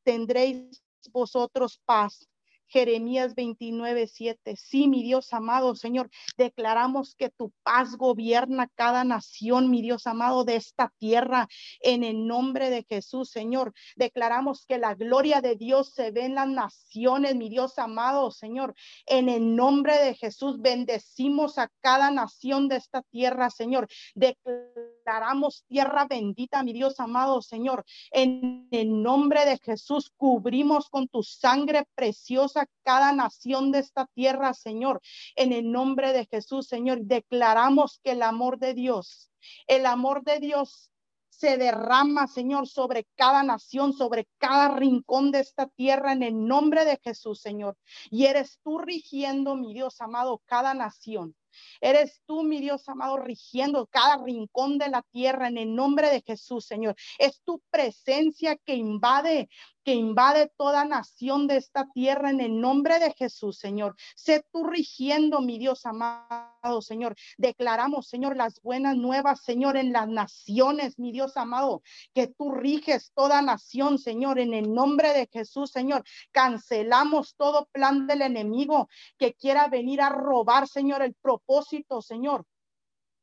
[0.05, 2.29] tendréis vosotros paz.
[2.69, 4.57] Jeremías 29, 7.
[4.57, 10.45] Sí, mi Dios amado, Señor, declaramos que tu paz gobierna cada nación, mi Dios amado,
[10.45, 11.49] de esta tierra,
[11.81, 13.73] en el nombre de Jesús, Señor.
[13.97, 18.75] Declaramos que la gloria de Dios se ve en las naciones, mi Dios amado, Señor.
[19.07, 23.89] En el nombre de Jesús, bendecimos a cada nación de esta tierra, Señor.
[24.15, 27.83] Declaramos declaramos tierra bendita, mi Dios amado Señor.
[28.11, 34.55] En el nombre de Jesús, cubrimos con tu sangre preciosa cada nación de esta tierra,
[34.55, 35.01] Señor.
[35.37, 39.31] En el nombre de Jesús, Señor, declaramos que el amor de Dios,
[39.67, 40.91] el amor de Dios
[41.39, 46.85] se derrama, Señor, sobre cada nación, sobre cada rincón de esta tierra, en el nombre
[46.85, 47.77] de Jesús, Señor.
[48.11, 51.37] Y eres tú rigiendo, mi Dios amado, cada nación.
[51.81, 56.23] Eres tú, mi Dios amado, rigiendo cada rincón de la tierra en el nombre de
[56.23, 56.97] Jesús, Señor.
[57.19, 59.49] Es tu presencia que invade,
[59.89, 63.97] que invade toda nación de esta tierra en el nombre de Jesús, Señor.
[64.15, 67.17] Sé tú rigiendo, mi Dios amado, Señor.
[67.39, 71.81] Declaramos, Señor, las buenas nuevas, Señor, en las naciones, mi Dios amado,
[72.13, 76.05] que tú riges toda nación, Señor, en el nombre de Jesús, Señor.
[76.33, 82.45] Cancelamos todo plan del enemigo que quiera venir a robar, Señor, el propósito, Señor.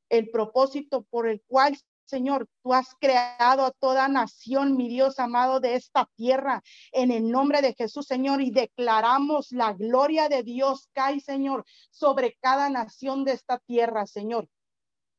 [0.10, 5.60] El propósito por el cual Señor, tú has creado a toda nación, mi Dios amado,
[5.60, 10.90] de esta tierra, en el nombre de Jesús, Señor, y declaramos la gloria de Dios
[10.94, 14.48] cae, Señor, sobre cada nación de esta tierra, Señor.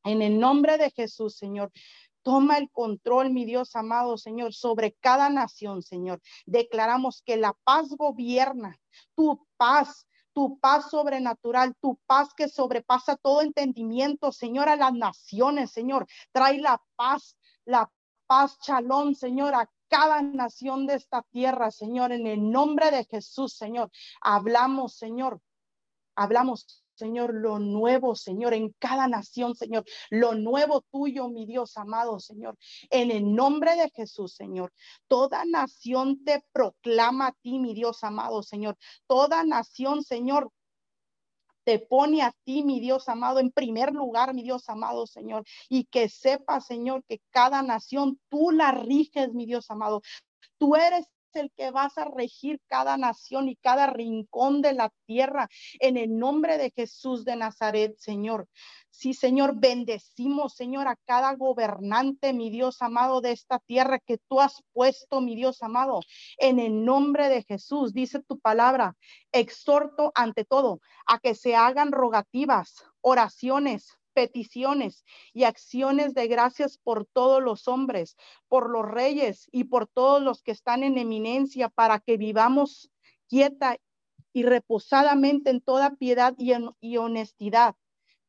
[0.04, 1.72] En el nombre de Jesús, Señor.
[2.22, 6.20] Toma el control, mi Dios amado, Señor, sobre cada nación, Señor.
[6.44, 8.76] Declaramos que la paz gobierna,
[9.14, 15.70] tu paz tu paz sobrenatural, tu paz que sobrepasa todo entendimiento, Señor, a las naciones,
[15.70, 16.06] Señor.
[16.30, 17.90] Trae la paz, la
[18.26, 23.54] paz, chalón, Señor, a cada nación de esta tierra, Señor, en el nombre de Jesús,
[23.54, 23.90] Señor.
[24.20, 25.40] Hablamos, Señor,
[26.14, 32.18] hablamos Señor, lo nuevo, Señor, en cada nación, Señor, lo nuevo tuyo, mi Dios amado,
[32.18, 32.56] Señor,
[32.90, 34.72] en el nombre de Jesús, Señor.
[35.08, 38.76] Toda nación te proclama a ti, mi Dios amado, Señor.
[39.06, 40.50] Toda nación, Señor,
[41.66, 45.84] te pone a ti, mi Dios amado, en primer lugar, mi Dios amado, Señor, y
[45.86, 50.00] que sepa, Señor, que cada nación tú la riges, mi Dios amado.
[50.58, 55.48] Tú eres el que vas a regir cada nación y cada rincón de la tierra
[55.80, 58.48] en el nombre de Jesús de Nazaret, Señor.
[58.90, 64.40] Sí, Señor, bendecimos, Señor, a cada gobernante, mi Dios amado, de esta tierra que tú
[64.40, 66.00] has puesto, mi Dios amado,
[66.38, 67.92] en el nombre de Jesús.
[67.92, 68.96] Dice tu palabra,
[69.32, 77.04] exhorto ante todo a que se hagan rogativas, oraciones, peticiones y acciones de gracias por
[77.04, 78.16] todos los hombres,
[78.48, 82.90] por los reyes y por todos los que están en eminencia, para que vivamos
[83.28, 83.76] quieta
[84.32, 87.76] y reposadamente en toda piedad y, honestidad.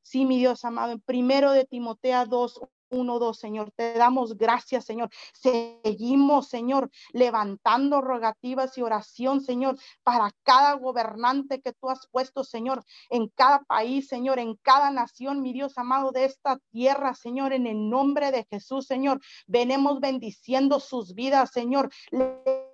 [0.02, 3.72] Sí, mi Dios amado, en primero de Timoteo 2, uno, dos, Señor.
[3.76, 5.10] Te damos gracias, Señor.
[5.34, 12.84] Seguimos, Señor, levantando rogativas y oración, Señor, para cada gobernante que tú has puesto, Señor,
[13.10, 17.68] en cada país, Señor, en cada nación, mi Dios amado, de esta tierra, Señor, en
[17.68, 19.22] el nombre de Jesús, Señor.
[19.48, 21.90] Venemos bendiciendo sus vidas, Señor.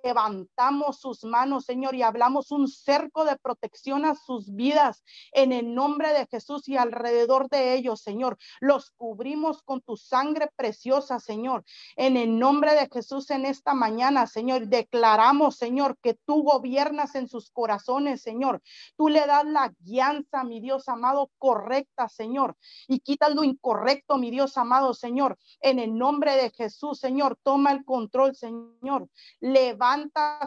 [0.04, 5.74] Levantamos sus manos, Señor, y hablamos un cerco de protección a sus vidas en el
[5.74, 8.36] nombre de Jesús y alrededor de ellos, Señor.
[8.60, 11.64] Los cubrimos con tus sangre preciosa, Señor.
[11.96, 17.26] En el nombre de Jesús en esta mañana, Señor, declaramos, Señor, que tú gobiernas en
[17.26, 18.60] sus corazones, Señor.
[18.98, 22.58] Tú le das la guianza, mi Dios amado, correcta, Señor.
[22.88, 25.38] Y quita lo incorrecto, mi Dios amado, Señor.
[25.60, 29.08] En el nombre de Jesús, Señor, toma el control, Señor.
[29.40, 29.93] Levanta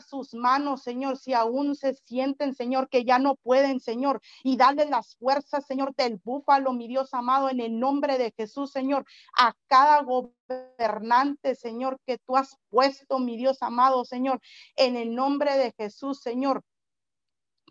[0.08, 4.22] sus manos, Señor, si aún se sienten, Señor, que ya no pueden, Señor.
[4.44, 8.72] Y dale las fuerzas, Señor, del búfalo, mi Dios amado, en el nombre de Jesús,
[8.72, 9.06] Señor
[9.38, 14.42] a cada gobernante, Señor, que tú has puesto, mi Dios amado, Señor,
[14.76, 16.64] en el nombre de Jesús, Señor.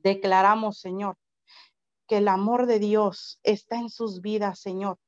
[0.03, 1.17] Declaramos, Señor,
[2.07, 4.99] que el amor de Dios está en sus vidas, Señor.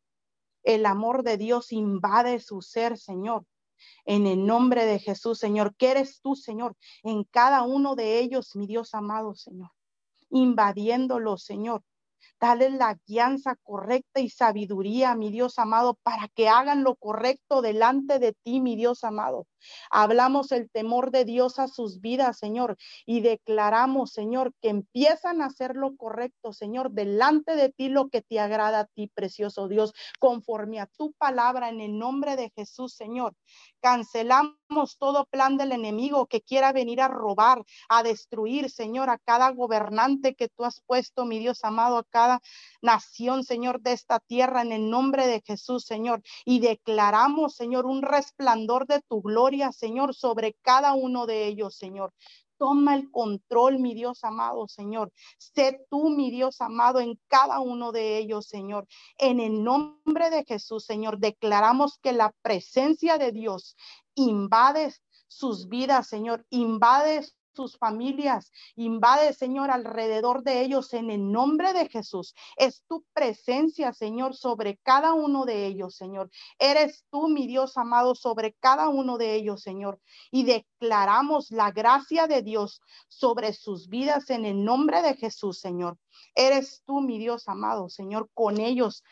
[0.62, 3.44] El amor de Dios invade su ser, Señor.
[4.04, 8.56] En el nombre de Jesús, Señor, que eres tú, Señor, en cada uno de ellos,
[8.56, 9.70] mi Dios amado, Señor,
[10.30, 11.82] invadiéndolo, Señor,
[12.40, 18.18] Dale la guianza correcta y sabiduría, mi Dios amado, para que hagan lo correcto delante
[18.18, 19.46] de ti, mi Dios amado.
[19.90, 25.46] Hablamos el temor de Dios a sus vidas, Señor, y declaramos, Señor, que empiezan a
[25.46, 29.92] hacer lo correcto, Señor, delante de ti lo que te agrada a ti, precioso Dios,
[30.20, 33.34] conforme a tu palabra en el nombre de Jesús, Señor.
[33.80, 39.50] Cancelamos todo plan del enemigo que quiera venir a robar, a destruir, Señor, a cada
[39.50, 42.27] gobernante que tú has puesto, mi Dios amado, a cada
[42.82, 46.22] nación, Señor, de esta tierra, en el nombre de Jesús, Señor.
[46.44, 52.12] Y declaramos, Señor, un resplandor de tu gloria, Señor, sobre cada uno de ellos, Señor.
[52.58, 55.12] toma el control, mi Dios amado, Señor.
[55.38, 58.86] Sé tú, mi Dios amado, en cada uno de ellos, Señor.
[59.16, 63.76] En el nombre de Jesús, Señor, declaramos que la presencia de Dios
[64.16, 64.92] invade
[65.28, 67.24] sus vidas, Señor, invade
[67.58, 68.52] sus familias.
[68.76, 72.36] Invade, Señor, alrededor de ellos en el nombre de Jesús.
[72.56, 76.30] Es tu presencia, Señor, sobre cada uno de ellos, Señor.
[76.60, 80.00] Eres tú, mi Dios amado, sobre cada uno de ellos, Señor.
[80.30, 85.98] Y declaramos la gracia de Dios sobre sus vidas en el nombre de Jesús, Señor.
[86.36, 89.02] Eres tú, mi Dios amado, Señor, con ellos.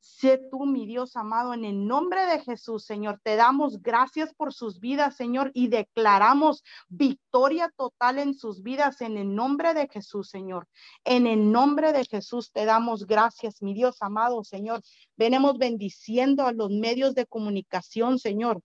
[0.00, 3.20] Sé tú, mi Dios amado, en el nombre de Jesús, Señor.
[3.22, 9.18] Te damos gracias por sus vidas, Señor, y declaramos victoria total en sus vidas en
[9.18, 10.66] el nombre de Jesús, Señor.
[11.04, 14.82] En el nombre de Jesús te damos gracias, mi Dios amado, Señor.
[15.16, 18.62] Venemos bendiciendo a los medios de comunicación, Señor.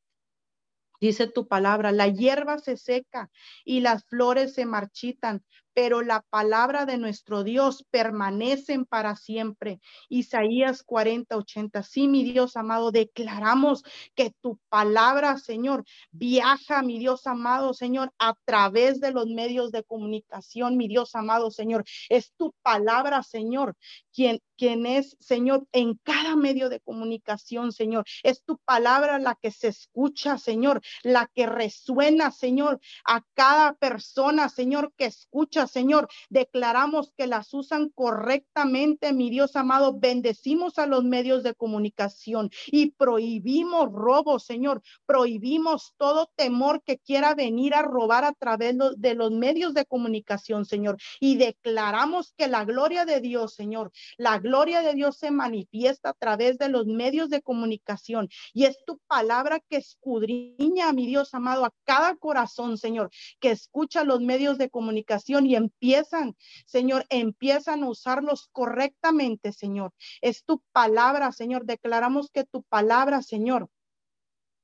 [1.01, 3.29] Dice tu palabra, la hierba se seca
[3.65, 5.43] y las flores se marchitan,
[5.75, 9.81] pero la palabra de nuestro Dios permanecen para siempre.
[10.07, 11.83] Isaías 40, 80.
[11.83, 13.83] Sí, mi Dios amado, declaramos
[14.15, 19.83] que tu palabra, Señor, viaja, mi Dios amado, Señor, a través de los medios de
[19.83, 21.83] comunicación, mi Dios amado, Señor.
[22.07, 23.75] Es tu palabra, Señor,
[24.13, 28.05] quien, quien es, Señor, en cada medio de comunicación, Señor.
[28.23, 34.47] Es tu palabra la que se escucha, Señor, la que resuena, Señor, a cada persona,
[34.47, 36.07] Señor, que escucha Señor.
[36.29, 39.97] Declaramos que las usan correctamente, mi Dios amado.
[39.97, 44.81] Bendecimos a los medios de comunicación y prohibimos robo, Señor.
[45.05, 50.65] Prohibimos todo temor que quiera venir a robar a través de los medios de comunicación,
[50.65, 50.97] Señor.
[51.19, 56.13] Y declaramos que la gloria de Dios, Señor, la gloria de Dios se manifiesta a
[56.13, 58.29] través de los medios de comunicación.
[58.53, 63.09] Y es tu palabra que escudriña, mi Dios amado, a cada corazón, Señor,
[63.39, 66.35] que escucha los medios de comunicación y empiezan,
[66.65, 69.93] Señor, empiezan a usarlos correctamente, Señor.
[70.21, 71.65] Es tu palabra, Señor.
[71.65, 73.69] Declaramos que tu palabra, Señor,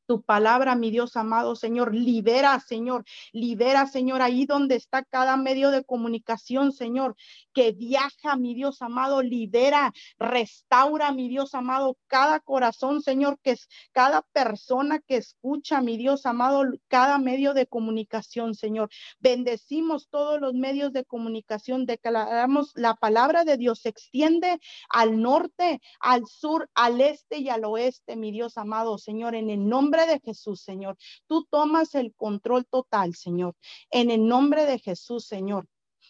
[0.05, 1.93] tu palabra, mi Dios amado, Señor.
[1.93, 3.05] Libera, Señor.
[3.31, 7.15] Libera, Señor, ahí donde está cada medio de comunicación, Señor,
[7.53, 9.21] que viaja, mi Dios amado.
[9.21, 15.97] Libera, restaura, mi Dios amado, cada corazón, Señor, que es cada persona que escucha, mi
[15.97, 18.89] Dios amado, cada medio de comunicación, Señor.
[19.19, 21.85] Bendecimos todos los medios de comunicación.
[21.85, 27.65] Declaramos la palabra de Dios se extiende al norte, al sur, al este y al
[27.65, 30.97] oeste, mi Dios amado, Señor, en el nombre de Jesús, Señor.
[31.27, 33.55] Tú tomas el control total, Señor.
[33.89, 35.67] En el nombre de Jesús, Señor.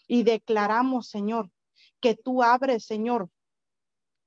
[0.08, 1.50] Y declaramos, Señor,
[2.00, 3.30] que tú abres, Señor,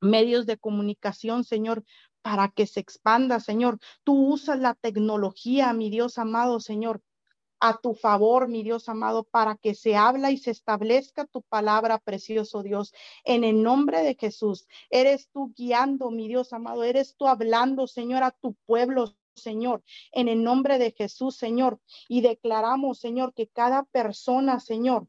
[0.00, 1.84] medios de comunicación, Señor,
[2.22, 3.78] para que se expanda, Señor.
[4.02, 7.02] Tú usas la tecnología, mi Dios amado, Señor,
[7.60, 11.98] a tu favor, mi Dios amado, para que se habla y se establezca tu palabra,
[11.98, 12.92] precioso Dios.
[13.24, 18.22] En el nombre de Jesús, eres tú guiando, mi Dios amado, eres tú hablando, Señor,
[18.22, 19.82] a tu pueblo, Señor,
[20.12, 21.80] en el nombre de Jesús, Señor.
[22.09, 25.09] Y declaramos, Señor, que cada persona, Señor,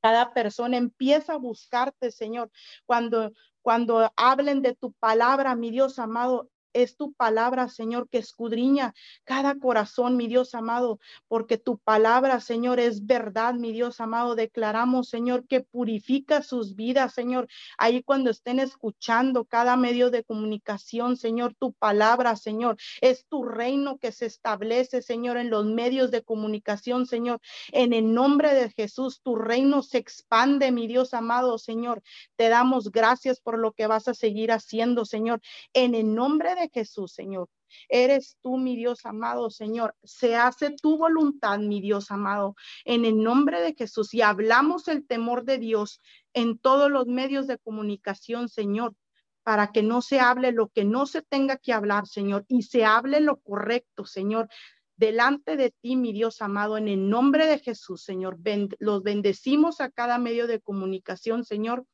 [0.00, 2.50] cada persona empieza a buscarte, Señor.
[2.86, 8.94] Cuando, cuando hablen de tu palabra, mi Dios amado, es tu palabra, Señor, que escudriña
[9.24, 10.98] cada corazón, mi Dios amado,
[11.28, 14.34] porque tu palabra, Señor, es verdad, mi Dios amado.
[14.34, 17.48] Declaramos, Señor, que purifica sus vidas, Señor.
[17.78, 23.98] Ahí cuando estén escuchando cada medio de comunicación, Señor, tu palabra, Señor, es tu reino
[23.98, 27.40] que se establece, Señor, en los medios de comunicación, Señor.
[27.72, 32.02] En el nombre de Jesús, tu reino se expande, mi Dios amado, Señor.
[32.36, 35.40] Te damos gracias por lo que vas a seguir haciendo, Señor.
[35.72, 37.48] En el nombre de Jesús, Señor.
[37.88, 39.94] Eres tú, mi Dios amado, Señor.
[40.02, 44.12] Se hace tu voluntad, mi Dios amado, en el nombre de Jesús.
[44.14, 46.00] Y hablamos el temor de Dios
[46.32, 48.94] en todos los medios de comunicación, Señor,
[49.42, 52.84] para que no se hable lo que no se tenga que hablar, Señor, y se
[52.84, 54.48] hable lo correcto, Señor.
[54.96, 58.38] Delante de ti, mi Dios amado, en el nombre de Jesús, Señor,
[58.80, 61.86] los bendecimos a cada medio de comunicación, Señor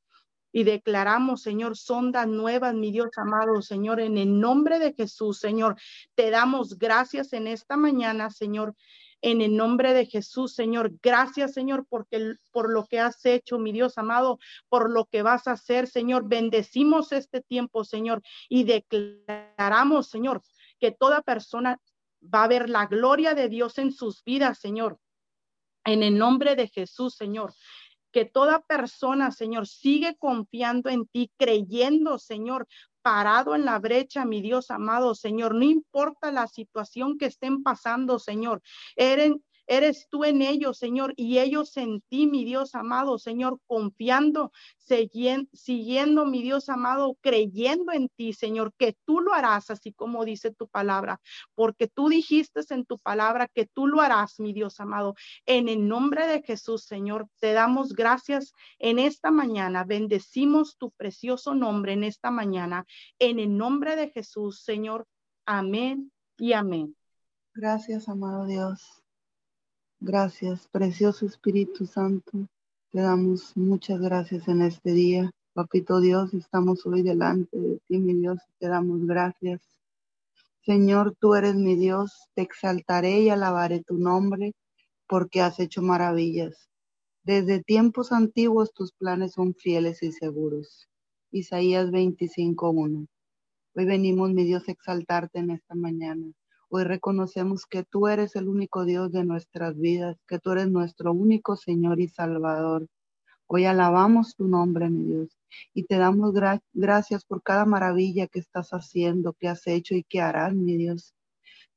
[0.54, 5.74] y declaramos, Señor, sondas nuevas, mi Dios amado, Señor, en el nombre de Jesús, Señor.
[6.14, 8.76] Te damos gracias en esta mañana, Señor.
[9.20, 13.72] En el nombre de Jesús, Señor, gracias, Señor, porque por lo que has hecho, mi
[13.72, 14.38] Dios amado,
[14.68, 16.28] por lo que vas a hacer, Señor.
[16.28, 20.40] Bendecimos este tiempo, Señor, y declaramos, Señor,
[20.78, 21.80] que toda persona
[22.32, 25.00] va a ver la gloria de Dios en sus vidas, Señor.
[25.84, 27.52] En el nombre de Jesús, Señor
[28.14, 32.68] que toda persona, Señor, sigue confiando en ti, creyendo, Señor,
[33.02, 38.20] parado en la brecha, mi Dios amado, Señor, no importa la situación que estén pasando,
[38.20, 38.62] Señor,
[38.94, 39.32] Eres
[40.10, 46.42] tú en ellos, Señor, y ellos en ti, mi Dios amado, Señor, confiando, siguiendo, mi
[46.42, 51.20] Dios amado, creyendo en ti, Señor, que tú lo harás, así como dice tu palabra,
[51.54, 55.14] porque tú dijiste en tu palabra que tú lo harás, mi Dios amado.
[55.46, 59.84] En el nombre de Jesús, Señor, te damos gracias en esta mañana.
[59.84, 62.86] Bendecimos tu precioso nombre en esta mañana.
[63.18, 65.06] En el nombre de Jesús, Señor.
[65.46, 66.96] Amén y amén.
[67.54, 69.03] Gracias, amado Dios.
[70.06, 72.30] Gracias, precioso Espíritu Santo.
[72.92, 75.30] Te damos muchas gracias en este día.
[75.54, 79.62] Papito Dios, estamos hoy delante de ti, mi Dios, te damos gracias.
[80.60, 84.52] Señor, tú eres mi Dios, te exaltaré y alabaré tu nombre
[85.08, 86.68] porque has hecho maravillas.
[87.22, 90.86] Desde tiempos antiguos tus planes son fieles y seguros.
[91.30, 93.06] Isaías 25.1.
[93.74, 96.26] Hoy venimos, mi Dios, a exaltarte en esta mañana.
[96.76, 101.12] Hoy reconocemos que tú eres el único Dios de nuestras vidas, que tú eres nuestro
[101.12, 102.88] único Señor y Salvador.
[103.46, 105.38] Hoy alabamos tu nombre, mi Dios,
[105.72, 106.34] y te damos
[106.72, 111.14] gracias por cada maravilla que estás haciendo, que has hecho y que harás, mi Dios.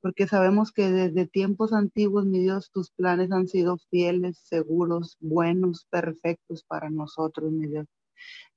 [0.02, 5.86] Porque sabemos que desde tiempos antiguos, mi Dios, tus planes han sido fieles, seguros, buenos,
[5.91, 7.86] perfectos para nosotros, mi Dios.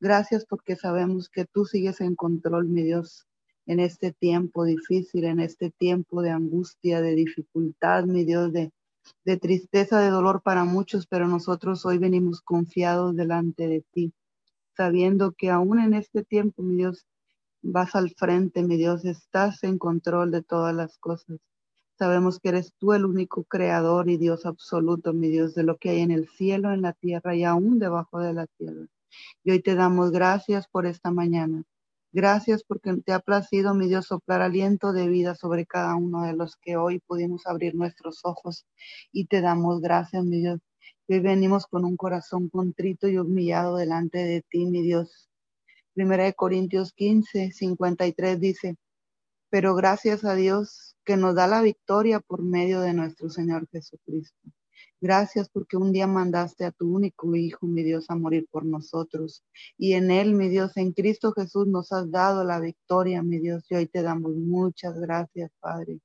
[0.01, 3.26] Gracias porque sabemos que tú sigues en control, mi Dios,
[3.70, 8.72] en este tiempo difícil, en este tiempo de angustia, de dificultad, mi Dios, de,
[9.36, 14.12] tristeza, de dolor para muchos, pero nosotros hoy venimos confiados delante de ti,
[14.76, 17.06] sabiendo que aún en este tiempo, mi Dios,
[17.62, 21.38] vas al frente, mi Dios, estás en control de todas las cosas.
[21.96, 25.90] Sabemos que eres tú el único creador y Dios absoluto, mi Dios, de lo que
[25.90, 28.88] hay en el cielo, en la tierra y aún debajo de la tierra.
[29.44, 31.62] Y hoy te damos gracias por esta mañana.
[32.12, 36.32] Gracias porque te ha placido, mi Dios, soplar aliento de vida sobre cada uno de
[36.32, 38.66] los que hoy pudimos abrir nuestros ojos
[39.12, 40.58] y te damos gracias, mi Dios.
[41.08, 45.30] Hoy venimos con un corazón contrito y humillado delante de ti, mi Dios.
[45.94, 48.76] Primera de Corintios 15, 53 dice,
[49.48, 54.50] pero gracias a Dios que nos da la victoria por medio de nuestro Señor Jesucristo.
[55.00, 59.42] Gracias porque un día mandaste a tu único Hijo, mi Dios, a morir por nosotros.
[59.78, 63.64] Y en Él, mi Dios, en Cristo Jesús nos has dado la victoria, mi Dios.
[63.70, 66.00] Y hoy te damos muchas gracias, Padre.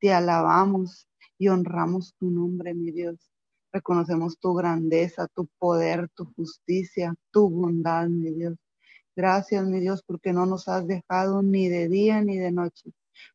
[0.00, 1.06] Te alabamos
[1.38, 3.30] y honramos tu nombre, mi Dios.
[3.72, 8.56] Reconocemos tu grandeza, tu poder, tu justicia, tu bondad, mi Dios.
[9.14, 12.92] Gracias, mi Dios, porque no nos has dejado ni de día ni de noche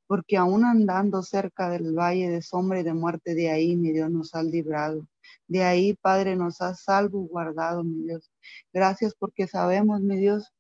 [0.08, 4.12] porque aún andando cerca del valle de sombra y de muerte, de ahí, mi Dios,
[4.12, 5.08] nos has librado.
[5.48, 8.32] De ahí, Padre, nos has salvo, guardado, mi Dios.
[8.74, 10.52] Gracias porque sabemos, mi Dios,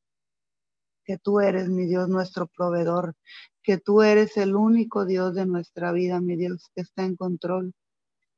[1.05, 3.15] que tú eres, mi Dios, nuestro proveedor,
[3.61, 7.73] que tú eres el único Dios de nuestra vida, mi Dios, que está en control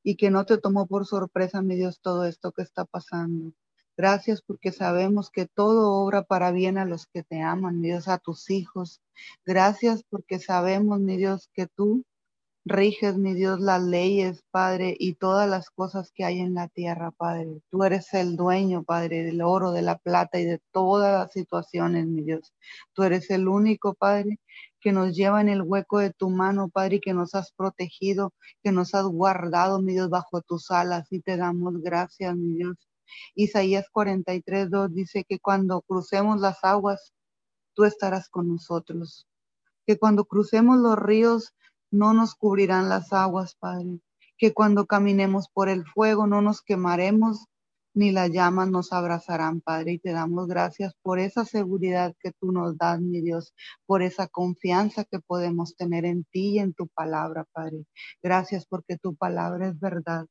[0.04, 3.54] y que no te tomó por sorpresa, mi Dios, todo esto que está pasando.
[3.98, 8.08] Gracias porque sabemos que todo obra para bien a los que te aman, mi Dios,
[8.08, 9.02] a tus hijos.
[9.44, 12.06] Gracias porque sabemos, mi Dios, que tú
[12.64, 17.12] riges, mi Dios, las leyes, Padre, y todas las cosas que hay en la tierra,
[17.12, 17.62] Padre.
[17.72, 22.06] Tú eres el dueño, Padre, del oro, de la plata y de todas las situaciones,
[22.06, 22.54] mi Dios.
[22.94, 24.40] Tú eres el único, Padre,
[24.80, 28.34] que nos lleva en el hueco de tu mano, Padre, y que nos has protegido,
[28.64, 31.08] que nos has guardado, mi Dios, bajo tus alas.
[31.12, 32.78] Y te damos gracias, mi Dios.
[33.36, 37.14] Isaías 43, 2 dice que cuando crucemos las aguas,
[37.74, 39.28] tú estarás con nosotros.
[39.86, 41.54] Que cuando crucemos los ríos,
[41.92, 44.00] no nos cubrirán las aguas, Padre.
[44.38, 47.46] Que cuando caminemos por el fuego, no nos quemaremos,
[47.94, 49.94] ni las llamas nos abrazarán, Padre.
[49.94, 53.54] Y te damos gracias por esa seguridad que tú nos das, mi Dios,
[53.86, 57.86] por esa confianza que podemos tener en ti y en tu palabra, Padre.
[58.22, 60.28] Gracias porque tu palabra es verdad.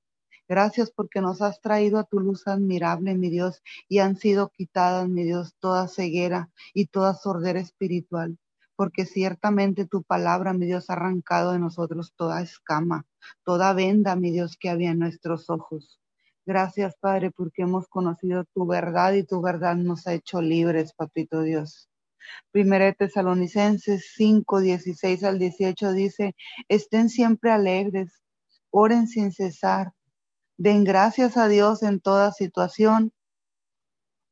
[0.48, 5.08] Gracias porque nos has traído a tu luz admirable, mi Dios, y han sido quitadas,
[5.08, 8.38] mi Dios, toda ceguera y toda sordera espiritual.
[8.76, 13.06] Porque ciertamente tu palabra, mi Dios, ha arrancado de nosotros toda escama,
[13.42, 15.98] toda venda, mi Dios, que había en nuestros ojos.
[16.44, 21.42] Gracias, Padre, porque hemos conocido tu verdad y tu verdad nos ha hecho libres, Papito
[21.42, 21.88] Dios.
[22.52, 26.36] Primera de Tesalonicenses 5, 16 al 18 dice,
[26.68, 28.22] estén siempre alegres,
[28.70, 29.92] oren sin cesar,
[30.58, 33.12] Den gracias a Dios en toda situación,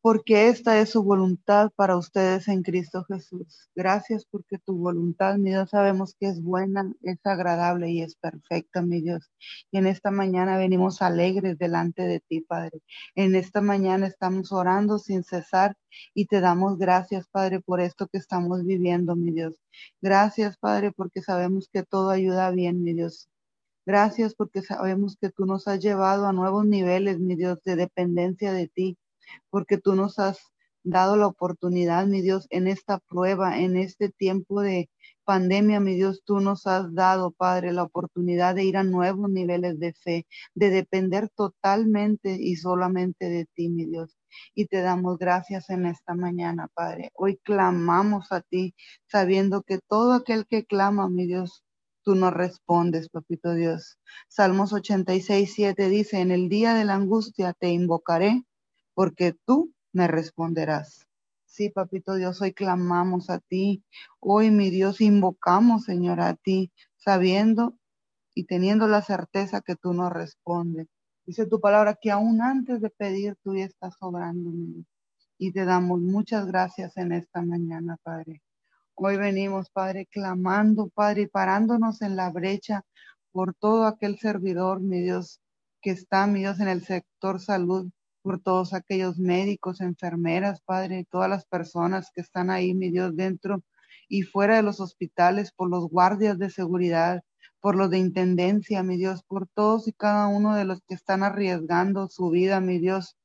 [0.01, 3.69] porque esta es su voluntad para ustedes en Cristo Jesús.
[3.75, 8.81] Gracias porque tu voluntad, mi Dios, sabemos que es buena, es agradable y es perfecta,
[8.81, 9.31] mi Dios.
[9.71, 12.81] Y en esta mañana venimos alegres delante de ti, Padre.
[13.15, 15.77] En esta mañana estamos orando sin cesar
[16.15, 19.55] y te damos gracias, Padre, por esto que estamos viviendo, mi Dios.
[20.01, 23.29] Gracias, Padre, porque sabemos que todo ayuda bien, mi Dios
[23.87, 28.53] Gracias porque sabemos que tú nos has llevado a nuevos niveles, mi Dios, de dependencia
[28.53, 28.97] de ti,
[29.51, 30.39] porque tú nos has
[30.85, 34.91] dado la oportunidad, mi Dios, en esta prueba, en este tiempo de
[35.25, 39.79] pandemia, mi Dios, tú nos has dado, Padre, la oportunidad de ir a nuevos niveles
[39.79, 44.17] de fe, de depender totalmente y solamente de ti, mi Dios.
[44.55, 47.11] Y te damos gracias en esta mañana, Padre.
[47.15, 48.75] Hoy clamamos a ti,
[49.09, 51.64] sabiendo que todo aquel que clama, mi Dios,
[52.05, 53.99] tú nos respondes, papito Dios.
[54.29, 58.45] Salmos 86, 7 dice, en el día de la angustia te invocaré,
[58.95, 61.07] porque tú me responderás.
[61.47, 63.85] Sí, papito Dios, hoy clamamos a ti.
[64.21, 67.75] Hoy, mi Dios, invocamos, Señor, a ti, sabiendo
[68.35, 70.89] y teniendo la certeza que tú nos respondes.
[71.27, 74.51] Dice tu palabra que aún antes de pedir, tú ya estás obrando,
[75.39, 78.43] Y te damos muchas gracias en esta mañana, Padre.
[78.97, 82.85] Hoy venimos, Padre, clamando, Padre, parándonos en la brecha
[83.33, 85.41] por todo aquel servidor, mi Dios,
[85.83, 87.91] que está, mi Dios, en el sector salud,
[88.23, 93.63] por todos aquellos médicos, enfermeras, Padre, todas las personas que están ahí, mi Dios, dentro
[94.09, 97.23] y fuera de los hospitales, por los guardias de seguridad,
[97.61, 101.25] por los de intendencia, mi Dios, por todos y cada uno de los que están
[101.25, 103.17] arriesgando su vida, mi Dios.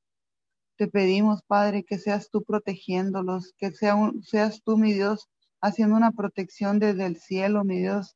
[0.78, 5.30] Te pedimos, Padre, que seas tú protegiéndolos, que sea seas tú, mi Dios,
[5.62, 8.16] haciendo una protección desde el cielo, mi Dios,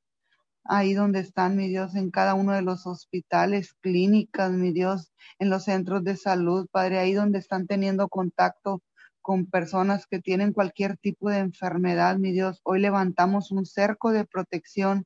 [0.66, 5.50] ahí donde están, mi Dios, en cada uno de los hospitales, clínicas, mi Dios, en
[5.50, 8.82] los centros de salud, Padre, ahí donde están teniendo contacto
[9.22, 12.60] con personas que tienen cualquier tipo de enfermedad, mi Dios.
[12.64, 15.06] Hoy levantamos un cerco de protección,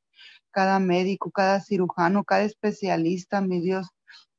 [0.52, 3.88] cada médico, cada cirujano, cada especialista, mi Dios,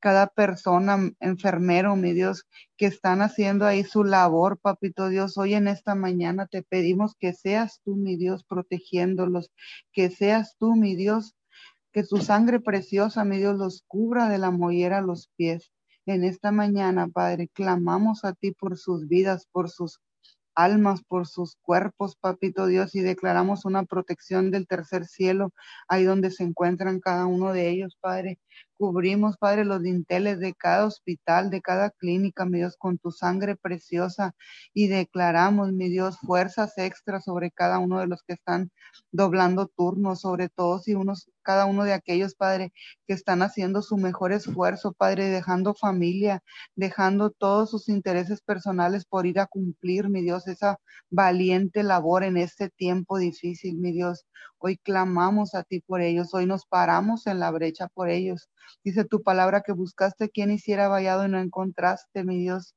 [0.00, 2.44] cada persona, enfermero, mi Dios,
[2.76, 5.36] que están haciendo ahí su labor, papito Dios.
[5.38, 9.50] Hoy en esta mañana te pedimos que seas tú, mi Dios, protegiéndolos,
[9.92, 11.34] que seas tú, mi Dios,
[11.92, 15.72] que tu sangre preciosa, mi Dios, los cubra de la mollera a los pies.
[16.06, 20.00] En esta mañana, Padre, clamamos a ti por sus vidas, por sus
[20.54, 25.52] almas, por sus cuerpos, papito Dios, y declaramos una protección del tercer cielo,
[25.86, 28.40] ahí donde se encuentran cada uno de ellos, Padre.
[28.78, 33.56] Cubrimos, Padre, los dinteles de cada hospital, de cada clínica, mi Dios, con tu sangre
[33.56, 34.36] preciosa
[34.72, 38.70] y declaramos, mi Dios, fuerzas extras sobre cada uno de los que están
[39.10, 42.72] doblando turnos, sobre todos y unos, cada uno de aquellos, Padre,
[43.08, 46.44] que están haciendo su mejor esfuerzo, Padre, dejando familia,
[46.76, 50.78] dejando todos sus intereses personales por ir a cumplir, mi Dios, esa
[51.10, 54.24] valiente labor en este tiempo difícil, mi Dios.
[54.60, 58.48] Hoy clamamos a ti por ellos, hoy nos paramos en la brecha por ellos.
[58.82, 62.74] Dice tu palabra que buscaste quien hiciera vallado y no encontraste, mi Dios.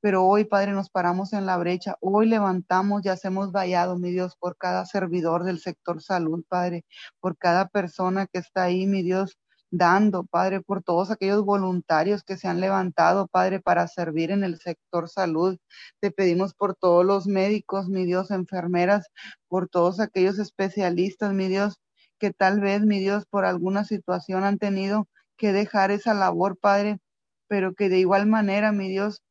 [0.00, 1.96] Pero hoy, Padre, nos paramos en la brecha.
[2.00, 6.86] Hoy levantamos y hacemos vallado, mi Dios, por cada servidor del sector salud, Padre,
[7.20, 9.38] por cada persona que está ahí, mi Dios,
[9.70, 14.58] dando, Padre, por todos aquellos voluntarios que se han levantado, Padre, para servir en el
[14.58, 15.58] sector salud.
[16.00, 19.08] Te pedimos por todos los médicos, mi Dios, enfermeras,
[19.48, 21.80] por todos aquellos especialistas, mi Dios,
[22.18, 26.98] que tal vez, mi Dios, por alguna situación han tenido que dejar esa labor, Padre,
[27.48, 29.22] pero que de igual manera, mi Dios,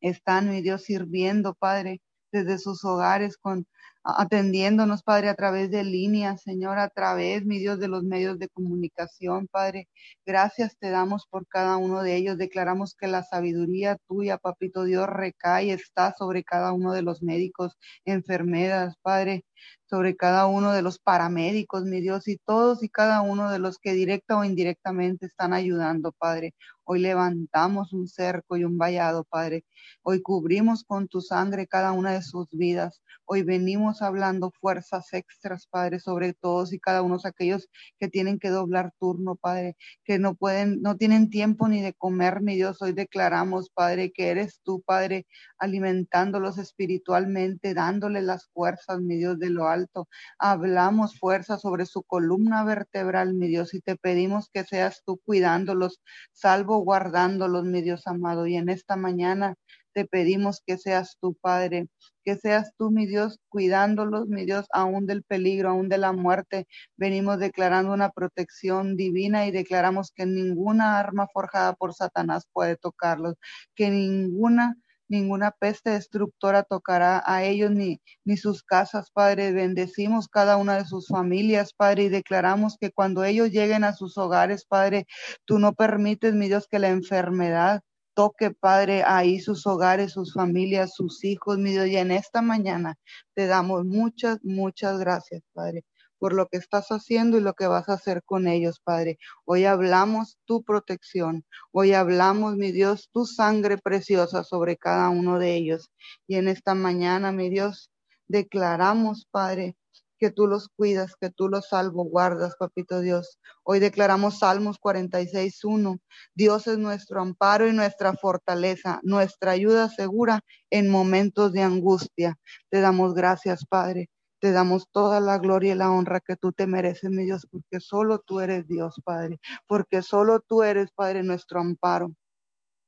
[0.00, 2.00] están, mi Dios, sirviendo, Padre,
[2.32, 3.66] desde sus hogares con
[4.04, 8.48] atendiéndonos, Padre, a través de líneas, Señor, a través, mi Dios, de los medios de
[8.48, 9.88] comunicación, Padre.
[10.26, 12.38] Gracias te damos por cada uno de ellos.
[12.38, 17.76] Declaramos que la sabiduría tuya, Papito Dios, recae, está sobre cada uno de los médicos,
[18.04, 19.44] enfermeras, Padre
[19.88, 23.78] sobre cada uno de los paramédicos, mi Dios, y todos y cada uno de los
[23.78, 26.54] que directa o indirectamente están ayudando, Padre.
[26.90, 29.66] Hoy levantamos un cerco y un vallado, Padre.
[30.02, 33.02] Hoy cubrimos con tu sangre cada una de sus vidas.
[33.26, 37.68] Hoy venimos hablando fuerzas extras, Padre, sobre todos y cada uno de aquellos
[38.00, 42.40] que tienen que doblar turno, Padre, que no pueden, no tienen tiempo ni de comer,
[42.40, 42.80] mi Dios.
[42.80, 45.26] Hoy declaramos, Padre, que eres tú, Padre,
[45.58, 50.08] alimentándolos espiritualmente, dándoles las fuerzas, mi Dios, de lo alto.
[50.38, 56.00] Hablamos fuerza sobre su columna vertebral, mi Dios, y te pedimos que seas tú cuidándolos,
[56.32, 58.46] salvo guardándolos, mi Dios amado.
[58.46, 59.54] Y en esta mañana
[59.92, 61.88] te pedimos que seas tu Padre,
[62.24, 66.66] que seas tú, mi Dios, cuidándolos, mi Dios, aún del peligro, aún de la muerte.
[66.96, 73.34] Venimos declarando una protección divina y declaramos que ninguna arma forjada por Satanás puede tocarlos,
[73.74, 74.76] que ninguna
[75.08, 79.52] ninguna peste destructora tocará a ellos ni, ni sus casas, Padre.
[79.52, 84.18] Bendecimos cada una de sus familias, Padre, y declaramos que cuando ellos lleguen a sus
[84.18, 85.06] hogares, Padre,
[85.44, 87.82] tú no permites, mi Dios, que la enfermedad
[88.14, 91.86] toque, Padre, ahí sus hogares, sus familias, sus hijos, mi Dios.
[91.86, 92.96] Y en esta mañana
[93.34, 95.84] te damos muchas, muchas gracias, Padre,
[96.18, 99.18] por lo que estás haciendo y lo que vas a hacer con ellos, Padre.
[99.44, 101.44] Hoy hablamos tu protección.
[101.72, 105.90] Hoy hablamos, mi Dios, tu sangre preciosa sobre cada uno de ellos.
[106.26, 107.90] Y en esta mañana, mi Dios,
[108.28, 109.76] declaramos, Padre,
[110.18, 113.38] que tú los cuidas, que tú los salvaguardas, papito Dios.
[113.62, 116.00] Hoy declaramos Salmos 46.1.
[116.34, 120.40] Dios es nuestro amparo y nuestra fortaleza, nuestra ayuda segura
[120.70, 122.36] en momentos de angustia.
[122.70, 124.10] Te damos gracias, Padre.
[124.40, 127.80] Te damos toda la gloria y la honra que tú te mereces, mi Dios, porque
[127.80, 132.14] solo tú eres Dios, Padre, porque solo tú eres, Padre, nuestro amparo.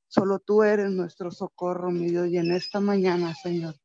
[0.07, 3.75] Solo tú eres nuestro socorro, mi Dios, y en esta mañana, Señor,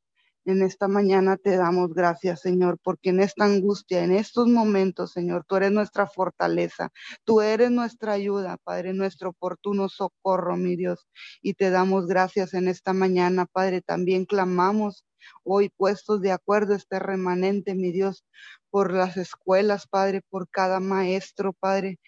[0.47, 5.45] en esta mañana te damos gracias, Señor, porque en esta angustia, en estos momentos, Señor,
[5.49, 6.91] tú eres nuestra fortaleza,
[7.25, 11.09] tú eres nuestra ayuda, Padre, nuestro oportuno socorro, mi Dios.
[11.43, 13.83] Y te damos gracias en esta mañana, Padre.
[13.83, 15.05] También clamamos
[15.45, 18.25] hoy puestos de acuerdo este remanente, mi Dios,
[18.71, 21.99] por las escuelas, Padre, por cada maestro, Padre,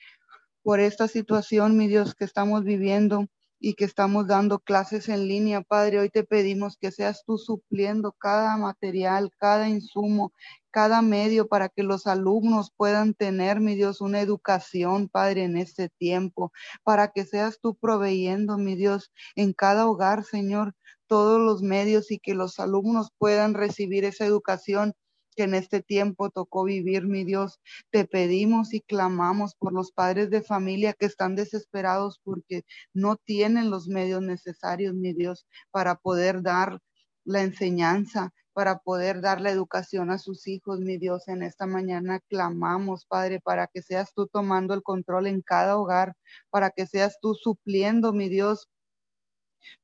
[0.62, 3.26] por esta situación, mi Dios, que estamos viviendo
[3.60, 5.98] y que estamos dando clases en línea, Padre.
[6.00, 10.32] Hoy te pedimos que seas tú supliendo cada material, cada insumo,
[10.70, 15.88] cada medio para que los alumnos puedan tener, mi Dios, una educación, Padre, en este
[15.88, 16.52] tiempo,
[16.84, 20.74] para que seas tú proveyendo, mi Dios, en cada hogar, Señor,
[21.08, 24.94] todos los medios y que los alumnos puedan recibir esa educación
[25.34, 27.60] que en este tiempo tocó vivir, mi Dios.
[27.90, 33.70] Te pedimos y clamamos por los padres de familia que están desesperados porque no tienen
[33.70, 36.80] los medios necesarios, mi Dios, para poder dar
[37.24, 41.28] la enseñanza, para poder dar la educación a sus hijos, mi Dios.
[41.28, 46.14] En esta mañana clamamos, Padre, para que seas tú tomando el control en cada hogar,
[46.50, 48.68] para que seas tú supliendo, mi Dios,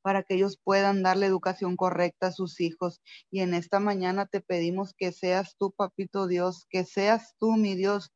[0.03, 3.01] para que ellos puedan dar la educación correcta a sus hijos.
[3.31, 7.75] Y en esta mañana te pedimos que seas tú, papito Dios, que seas tú, mi
[7.75, 8.11] Dios,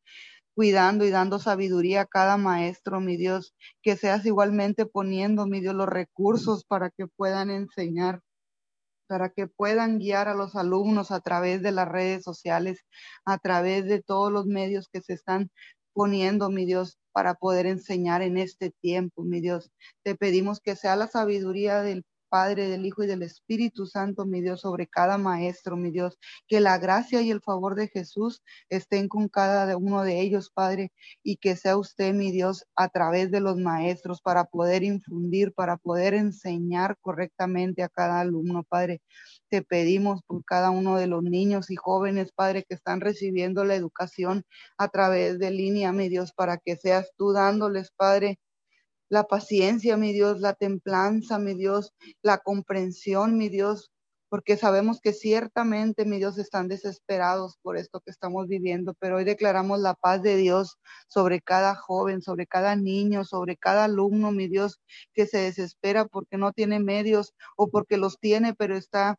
[0.54, 5.74] cuidando y dando sabiduría a cada maestro, mi Dios, que seas igualmente poniendo, mi Dios,
[5.74, 8.20] los recursos para que puedan enseñar
[9.08, 12.84] para que puedan guiar a los alumnos a través de las redes sociales,
[13.24, 15.50] a través de todos los medios que se están
[15.94, 19.72] poniendo, mi Dios, para poder enseñar en este tiempo, mi Dios.
[20.04, 24.40] Te pedimos que sea la sabiduría del Padre, del Hijo y del Espíritu Santo, mi
[24.40, 26.16] Dios, sobre cada maestro, mi Dios.
[26.46, 30.92] Que la gracia y el favor de Jesús estén con cada uno de ellos, Padre,
[31.24, 35.76] y que sea usted, mi Dios, a través de los maestros para poder infundir, para
[35.76, 39.02] poder enseñar correctamente a cada alumno, Padre.
[39.50, 43.74] Te pedimos por cada uno de los niños y jóvenes, Padre, que están recibiendo la
[43.76, 44.44] educación
[44.76, 48.38] a través de línea, mi Dios, para que seas tú dándoles, Padre,
[49.08, 53.90] la paciencia, mi Dios, la templanza, mi Dios, la comprensión, mi Dios,
[54.28, 59.24] porque sabemos que ciertamente, mi Dios, están desesperados por esto que estamos viviendo, pero hoy
[59.24, 60.76] declaramos la paz de Dios
[61.08, 64.78] sobre cada joven, sobre cada niño, sobre cada alumno, mi Dios,
[65.14, 69.16] que se desespera porque no tiene medios o porque los tiene, pero está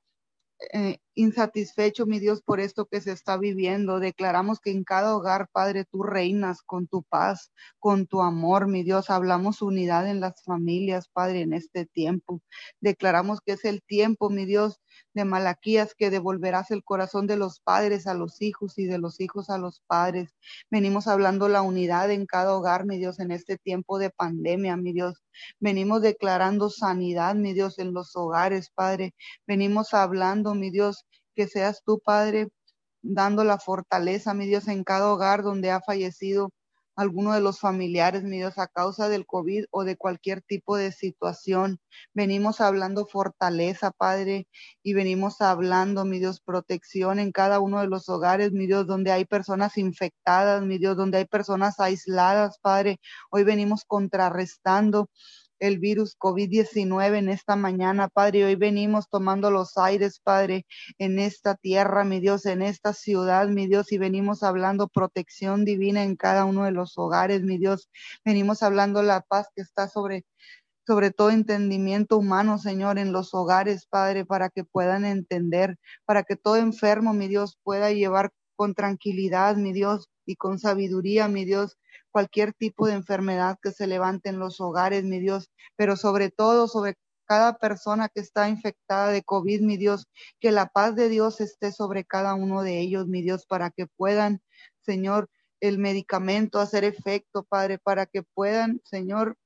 [0.59, 3.99] eh, insatisfecho, mi Dios, por esto que se está viviendo.
[3.99, 8.83] Declaramos que en cada hogar, Padre, tú reinas con tu paz, con tu amor, mi
[8.83, 9.09] Dios.
[9.09, 12.41] Hablamos unidad en las familias, Padre, en este tiempo.
[12.79, 14.79] Declaramos que es el tiempo, mi Dios,
[15.13, 19.19] de Malaquías, que devolverás el corazón de los padres a los hijos y de los
[19.19, 20.35] hijos a los padres.
[20.69, 24.93] Venimos hablando la unidad en cada hogar, mi Dios, en este tiempo de pandemia, mi
[24.93, 25.23] Dios.
[25.59, 29.15] Venimos declarando sanidad, mi Dios, en los hogares, Padre.
[29.47, 31.05] Venimos hablando, mi Dios,
[31.39, 32.49] que seas tú, Padre,
[33.01, 36.49] dando la fortaleza, mi Dios, en cada hogar donde ha fallecido
[36.97, 40.91] alguno de los familiares, mi Dios, a causa del COVID o de cualquier tipo de
[40.91, 41.79] situación.
[42.13, 44.49] Venimos hablando fortaleza, Padre,
[44.83, 49.13] y venimos hablando, mi Dios, protección en cada uno de los hogares, mi Dios, donde
[49.13, 52.99] hay personas infectadas, mi Dios, donde hay personas aisladas, Padre.
[53.31, 55.07] Hoy venimos contrarrestando
[55.59, 58.45] el virus COVID-19 en esta mañana, Padre.
[58.45, 60.65] Hoy venimos tomando los aires, Padre,
[60.97, 66.03] en esta tierra, mi Dios, en esta ciudad, mi Dios, y venimos hablando protección divina
[66.03, 67.89] en cada uno de los hogares, mi Dios.
[68.25, 70.25] Venimos hablando la paz que está sobre
[70.87, 76.35] sobre todo entendimiento humano, Señor, en los hogares, Padre, para que puedan entender, para que
[76.35, 81.77] todo enfermo, mi Dios, pueda llevar con tranquilidad, mi Dios, y con sabiduría, mi Dios,
[82.11, 86.67] cualquier tipo de enfermedad que se levante en los hogares, mi Dios, pero sobre todo
[86.67, 86.95] sobre
[87.25, 90.07] cada persona que está infectada de COVID, mi Dios,
[90.39, 93.85] que la paz de Dios esté sobre cada uno de ellos, mi Dios, para que
[93.85, 94.41] puedan,
[94.81, 95.29] Señor,
[95.61, 99.37] el medicamento hacer efecto, Padre, para que puedan, Señor,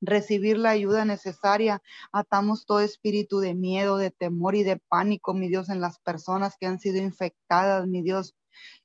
[0.00, 1.82] recibir la ayuda necesaria.
[2.12, 6.56] Atamos todo espíritu de miedo, de temor y de pánico, mi Dios, en las personas
[6.58, 8.34] que han sido infectadas, mi Dios,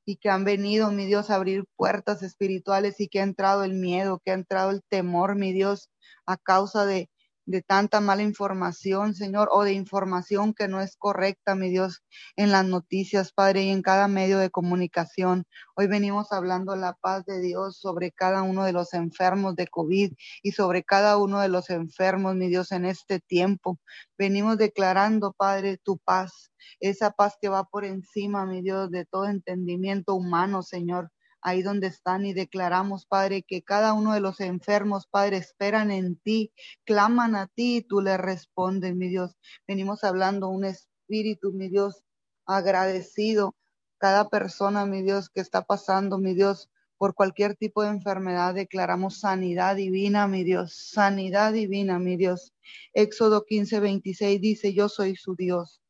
[0.06, 3.74] y que han venido, mi Dios, a abrir puertas espirituales y que ha entrado el
[3.76, 5.90] miedo, que ha entrado el temor, mi Dios,
[6.26, 7.10] a causa de,
[7.46, 12.04] de tanta mala información, Señor, o de información que no es correcta, mi Dios,
[12.36, 15.46] en las noticias, Padre, y en cada medio de comunicación.
[15.76, 20.14] Hoy venimos hablando la paz de Dios sobre cada uno de los enfermos de COVID
[20.44, 23.80] y sobre cada uno de los enfermos, mi Dios, en este tiempo.
[24.18, 29.28] Venimos declarando, Padre, tu paz, esa paz que va por encima, mi Dios, de todo
[29.28, 31.12] entendimiento humano, Señor
[31.42, 36.16] ahí donde están y declaramos, Padre, que cada uno de los enfermos, Padre, esperan en
[36.18, 36.54] ti,
[36.86, 39.36] claman a ti y tú le respondes, mi Dios.
[39.68, 42.04] Venimos hablando un espíritu, mi Dios,
[42.46, 43.56] agradecido.
[43.98, 49.20] Cada persona, mi Dios, que está pasando, mi Dios, por cualquier tipo de enfermedad, declaramos
[49.20, 52.54] sanidad divina, mi Dios, sanidad divina, mi Dios.
[52.94, 55.82] Éxodo 15, 26 dice, yo soy su Dios.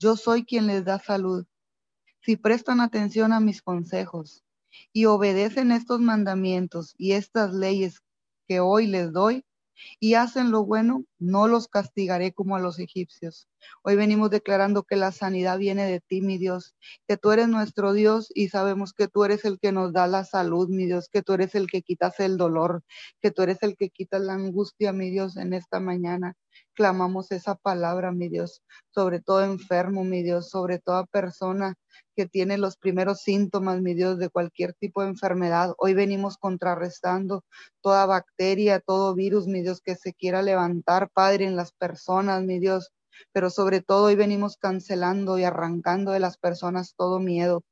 [0.00, 1.46] Yo soy quien les da salud.
[2.20, 4.43] Si prestan atención a mis consejos,
[4.92, 8.00] y obedecen estos mandamientos y estas leyes
[8.48, 9.44] que hoy les doy
[10.00, 13.48] y hacen lo bueno, no los castigaré como a los egipcios.
[13.82, 16.74] Hoy venimos declarando que la sanidad viene de ti, mi Dios,
[17.08, 20.24] que tú eres nuestro Dios y sabemos que tú eres el que nos da la
[20.24, 22.82] salud, mi Dios, que tú eres el que quitas el dolor,
[23.20, 26.34] que tú eres el que quitas la angustia, mi Dios, en esta mañana
[26.74, 31.74] clamamos esa palabra, mi Dios, sobre todo enfermo, mi Dios, sobre toda persona
[32.16, 35.74] que tiene los primeros síntomas, mi Dios, de cualquier tipo de enfermedad.
[35.78, 37.44] Hoy venimos contrarrestando
[37.80, 42.58] toda bacteria, todo virus, mi Dios, que se quiera levantar, Padre, en las personas, mi
[42.58, 42.90] Dios.
[43.32, 47.62] Pero sobre todo hoy venimos cancelando y arrancando de las personas todo miedo,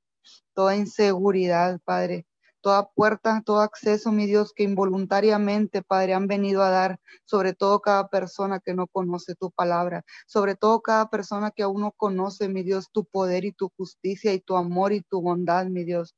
[0.54, 2.26] toda inseguridad, Padre
[2.62, 7.80] toda puerta, todo acceso, mi Dios, que involuntariamente, Padre, han venido a dar, sobre todo
[7.80, 12.48] cada persona que no conoce tu palabra, sobre todo cada persona que aún no conoce,
[12.48, 16.14] mi Dios, tu poder y tu justicia y tu amor y tu bondad, mi Dios.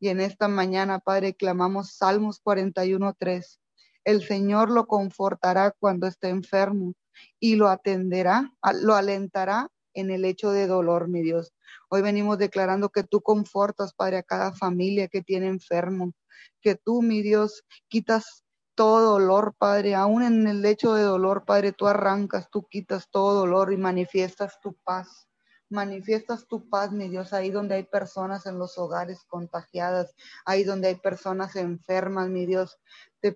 [0.00, 3.58] Y en esta mañana, Padre, clamamos Salmos 41.3.
[4.04, 6.94] El Señor lo confortará cuando esté enfermo
[7.40, 9.68] y lo atenderá, lo alentará
[10.00, 11.52] en el hecho de dolor, mi Dios.
[11.88, 16.12] Hoy venimos declarando que tú confortas, Padre, a cada familia que tiene enfermo,
[16.60, 18.44] que tú, mi Dios, quitas
[18.74, 23.34] todo dolor, Padre, aún en el lecho de dolor, Padre, tú arrancas, tú quitas todo
[23.34, 25.27] dolor y manifiestas tu paz.
[25.70, 30.14] Manifiestas tu paz, mi Dios, ahí donde hay personas en los hogares contagiadas,
[30.46, 32.78] ahí donde hay personas enfermas, mi Dios.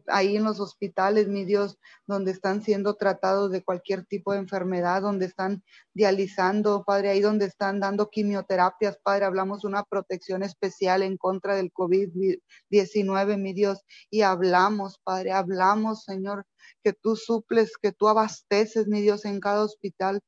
[0.07, 5.03] Ahí en los hospitales, mi Dios, donde están siendo tratados de cualquier tipo de enfermedad,
[5.03, 5.63] donde están
[5.93, 11.73] dializando, Padre, ahí donde están dando quimioterapias, Padre, hablamos una protección especial en contra del
[11.73, 16.47] COVID-19, mi Dios, y hablamos, Padre, hablamos, Señor,
[16.83, 20.23] que tú suples, que tú abasteces, mi Dios, en cada hospital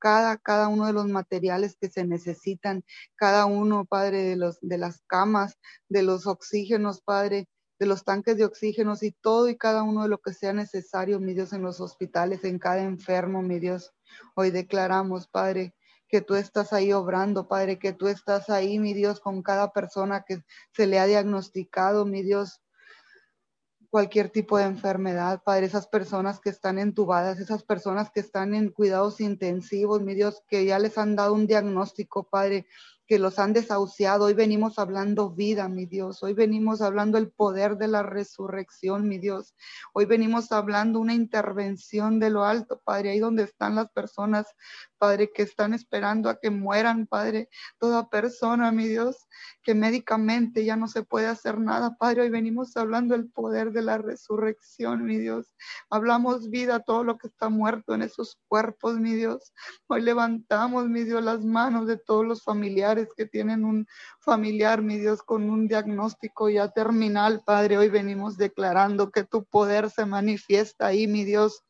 [0.00, 2.82] cada, cada uno de los materiales que se necesitan,
[3.16, 7.48] cada uno, Padre, de, los, de las camas, de los oxígenos, Padre,
[7.78, 11.20] de los tanques de oxígenos y todo y cada uno de lo que sea necesario,
[11.20, 13.92] mi Dios, en los hospitales, en cada enfermo, mi Dios.
[14.34, 15.74] Hoy declaramos, Padre,
[16.08, 20.24] que tú estás ahí obrando, Padre, que tú estás ahí, mi Dios, con cada persona
[20.26, 20.42] que
[20.74, 22.60] se le ha diagnosticado, mi Dios,
[23.90, 28.70] cualquier tipo de enfermedad, Padre, esas personas que están entubadas, esas personas que están en
[28.70, 32.66] cuidados intensivos, mi Dios, que ya les han dado un diagnóstico, Padre,
[33.10, 34.26] que los han desahuciado.
[34.26, 36.22] Hoy venimos hablando vida, mi Dios.
[36.22, 39.56] Hoy venimos hablando el poder de la resurrección, mi Dios.
[39.92, 44.46] Hoy venimos hablando una intervención de lo alto, Padre, ahí donde están las personas,
[45.00, 47.48] Padre, que están esperando a que mueran, Padre.
[47.78, 49.16] Toda persona, mi Dios,
[49.62, 52.20] que médicamente ya no se puede hacer nada, Padre.
[52.20, 55.54] Hoy venimos hablando el poder de la resurrección, mi Dios.
[55.88, 59.54] Hablamos vida a todo lo que está muerto en esos cuerpos, mi Dios.
[59.86, 63.86] Hoy levantamos, mi Dios, las manos de todos los familiares que tienen un
[64.18, 67.78] familiar, mi Dios, con un diagnóstico ya terminal, Padre.
[67.78, 71.62] Hoy venimos declarando que tu poder se manifiesta ahí, mi Dios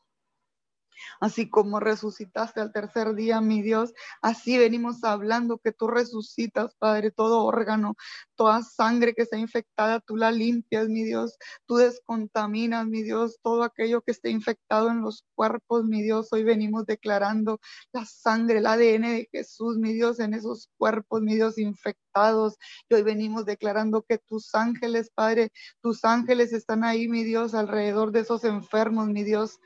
[1.21, 3.93] así como resucitaste al tercer día, mi Dios,
[4.23, 7.97] así venimos hablando que tú resucitas, Padre, todo órgano,
[8.35, 11.37] toda sangre que está infectada, tú la limpias, mi Dios,
[11.67, 16.45] tú descontaminas, mi Dios, todo aquello que esté infectado en los cuerpos, mi Dios, hoy
[16.45, 17.61] venimos declarando
[17.93, 22.57] la sangre, el ADN de Jesús, mi Dios, en esos cuerpos, mi Dios, infectados,
[22.89, 28.13] y hoy venimos declarando que tus ángeles, Padre, tus ángeles están ahí, mi Dios, alrededor
[28.13, 29.59] de esos enfermos, mi Dios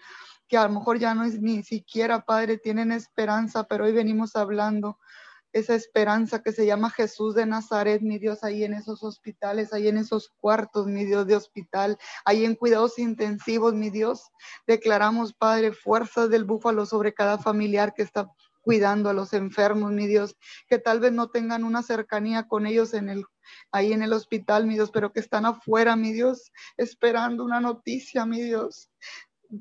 [0.49, 4.37] que a lo mejor ya no es ni siquiera, Padre, tienen esperanza, pero hoy venimos
[4.37, 4.99] hablando
[5.55, 9.87] esa esperanza que se llama Jesús de Nazaret, mi Dios, ahí en esos hospitales, ahí
[9.87, 14.33] en esos cuartos, mi Dios, de hospital, ahí en cuidados intensivos, mi Dios.
[14.67, 18.29] Declaramos, Padre, fuerzas del búfalo sobre cada familiar que está
[18.63, 20.37] cuidando a los enfermos, mi Dios,
[20.67, 23.25] que tal vez no tengan una cercanía con ellos en el
[23.71, 28.25] ahí en el hospital, mi Dios, pero que están afuera, mi Dios, esperando una noticia,
[28.25, 28.89] mi Dios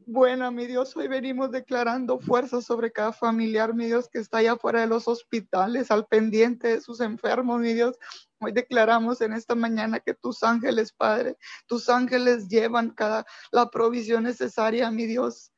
[0.05, 0.95] buena, mi Dios.
[0.95, 5.07] Hoy venimos declarando fuerza sobre cada familiar, mi Dios, que está allá afuera de los
[5.07, 7.97] hospitales, al pendiente de sus enfermos, mi Dios.
[8.39, 11.37] Hoy declaramos en esta mañana que tus ángeles, Padre,
[11.67, 15.51] tus ángeles llevan cada la provisión necesaria, mi Dios.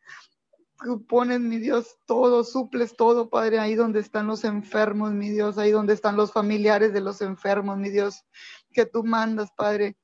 [1.07, 5.71] Pones, mi Dios, todo, suples todo, Padre, ahí donde están los enfermos, mi Dios, ahí
[5.71, 8.25] donde están los familiares de los enfermos, mi Dios,
[8.73, 9.97] que tú mandas, Padre,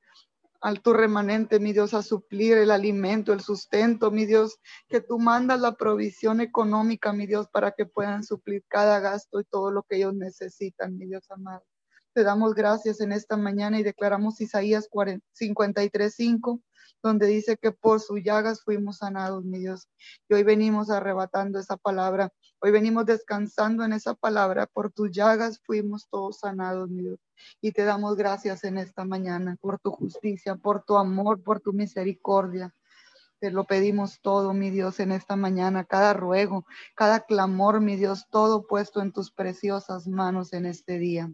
[0.62, 4.58] al tu remanente, mi Dios, a suplir el alimento, el sustento, mi Dios,
[4.88, 9.44] que tú mandas la provisión económica, mi Dios, para que puedan suplir cada gasto y
[9.44, 11.64] todo lo que ellos necesitan, mi Dios amado.
[12.14, 16.62] Te damos gracias en esta mañana y declaramos Isaías 53.5,
[17.02, 19.88] donde dice que por sus llagas fuimos sanados, mi Dios.
[20.28, 22.30] Y hoy venimos arrebatando esa palabra,
[22.62, 27.18] hoy venimos descansando en esa palabra, por tus llagas fuimos todos sanados, mi Dios.
[27.60, 31.72] Y te damos gracias en esta mañana por tu justicia, por tu amor, por tu
[31.72, 32.72] misericordia.
[33.40, 38.26] Te lo pedimos todo, mi Dios, en esta mañana, cada ruego, cada clamor, mi Dios,
[38.30, 41.32] todo puesto en tus preciosas manos en este día.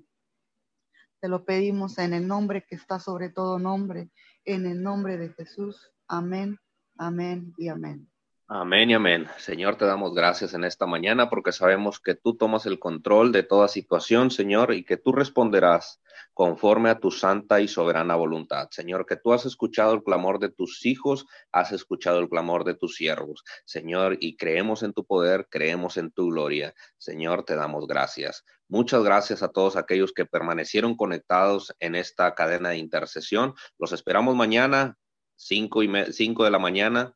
[1.21, 4.11] Te lo pedimos en el nombre que está sobre todo nombre,
[4.47, 5.93] en el nombre de Jesús.
[6.07, 6.59] Amén,
[6.97, 8.09] amén y amén.
[8.51, 9.29] Amén y amén.
[9.37, 13.43] Señor, te damos gracias en esta mañana porque sabemos que tú tomas el control de
[13.43, 16.01] toda situación, Señor, y que tú responderás
[16.33, 18.69] conforme a tu santa y soberana voluntad.
[18.71, 22.73] Señor, que tú has escuchado el clamor de tus hijos, has escuchado el clamor de
[22.73, 23.45] tus siervos.
[23.67, 26.75] Señor, y creemos en tu poder, creemos en tu gloria.
[26.97, 28.47] Señor, te damos gracias.
[28.67, 33.53] Muchas gracias a todos aquellos que permanecieron conectados en esta cadena de intercesión.
[33.79, 34.97] Los esperamos mañana,
[35.37, 37.15] cinco, y cinco de la mañana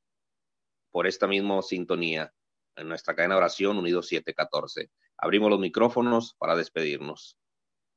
[0.93, 2.33] por esta misma sintonía
[2.77, 4.91] en nuestra cadena de oración Unidos 714.
[5.17, 7.37] Abrimos los micrófonos para despedirnos.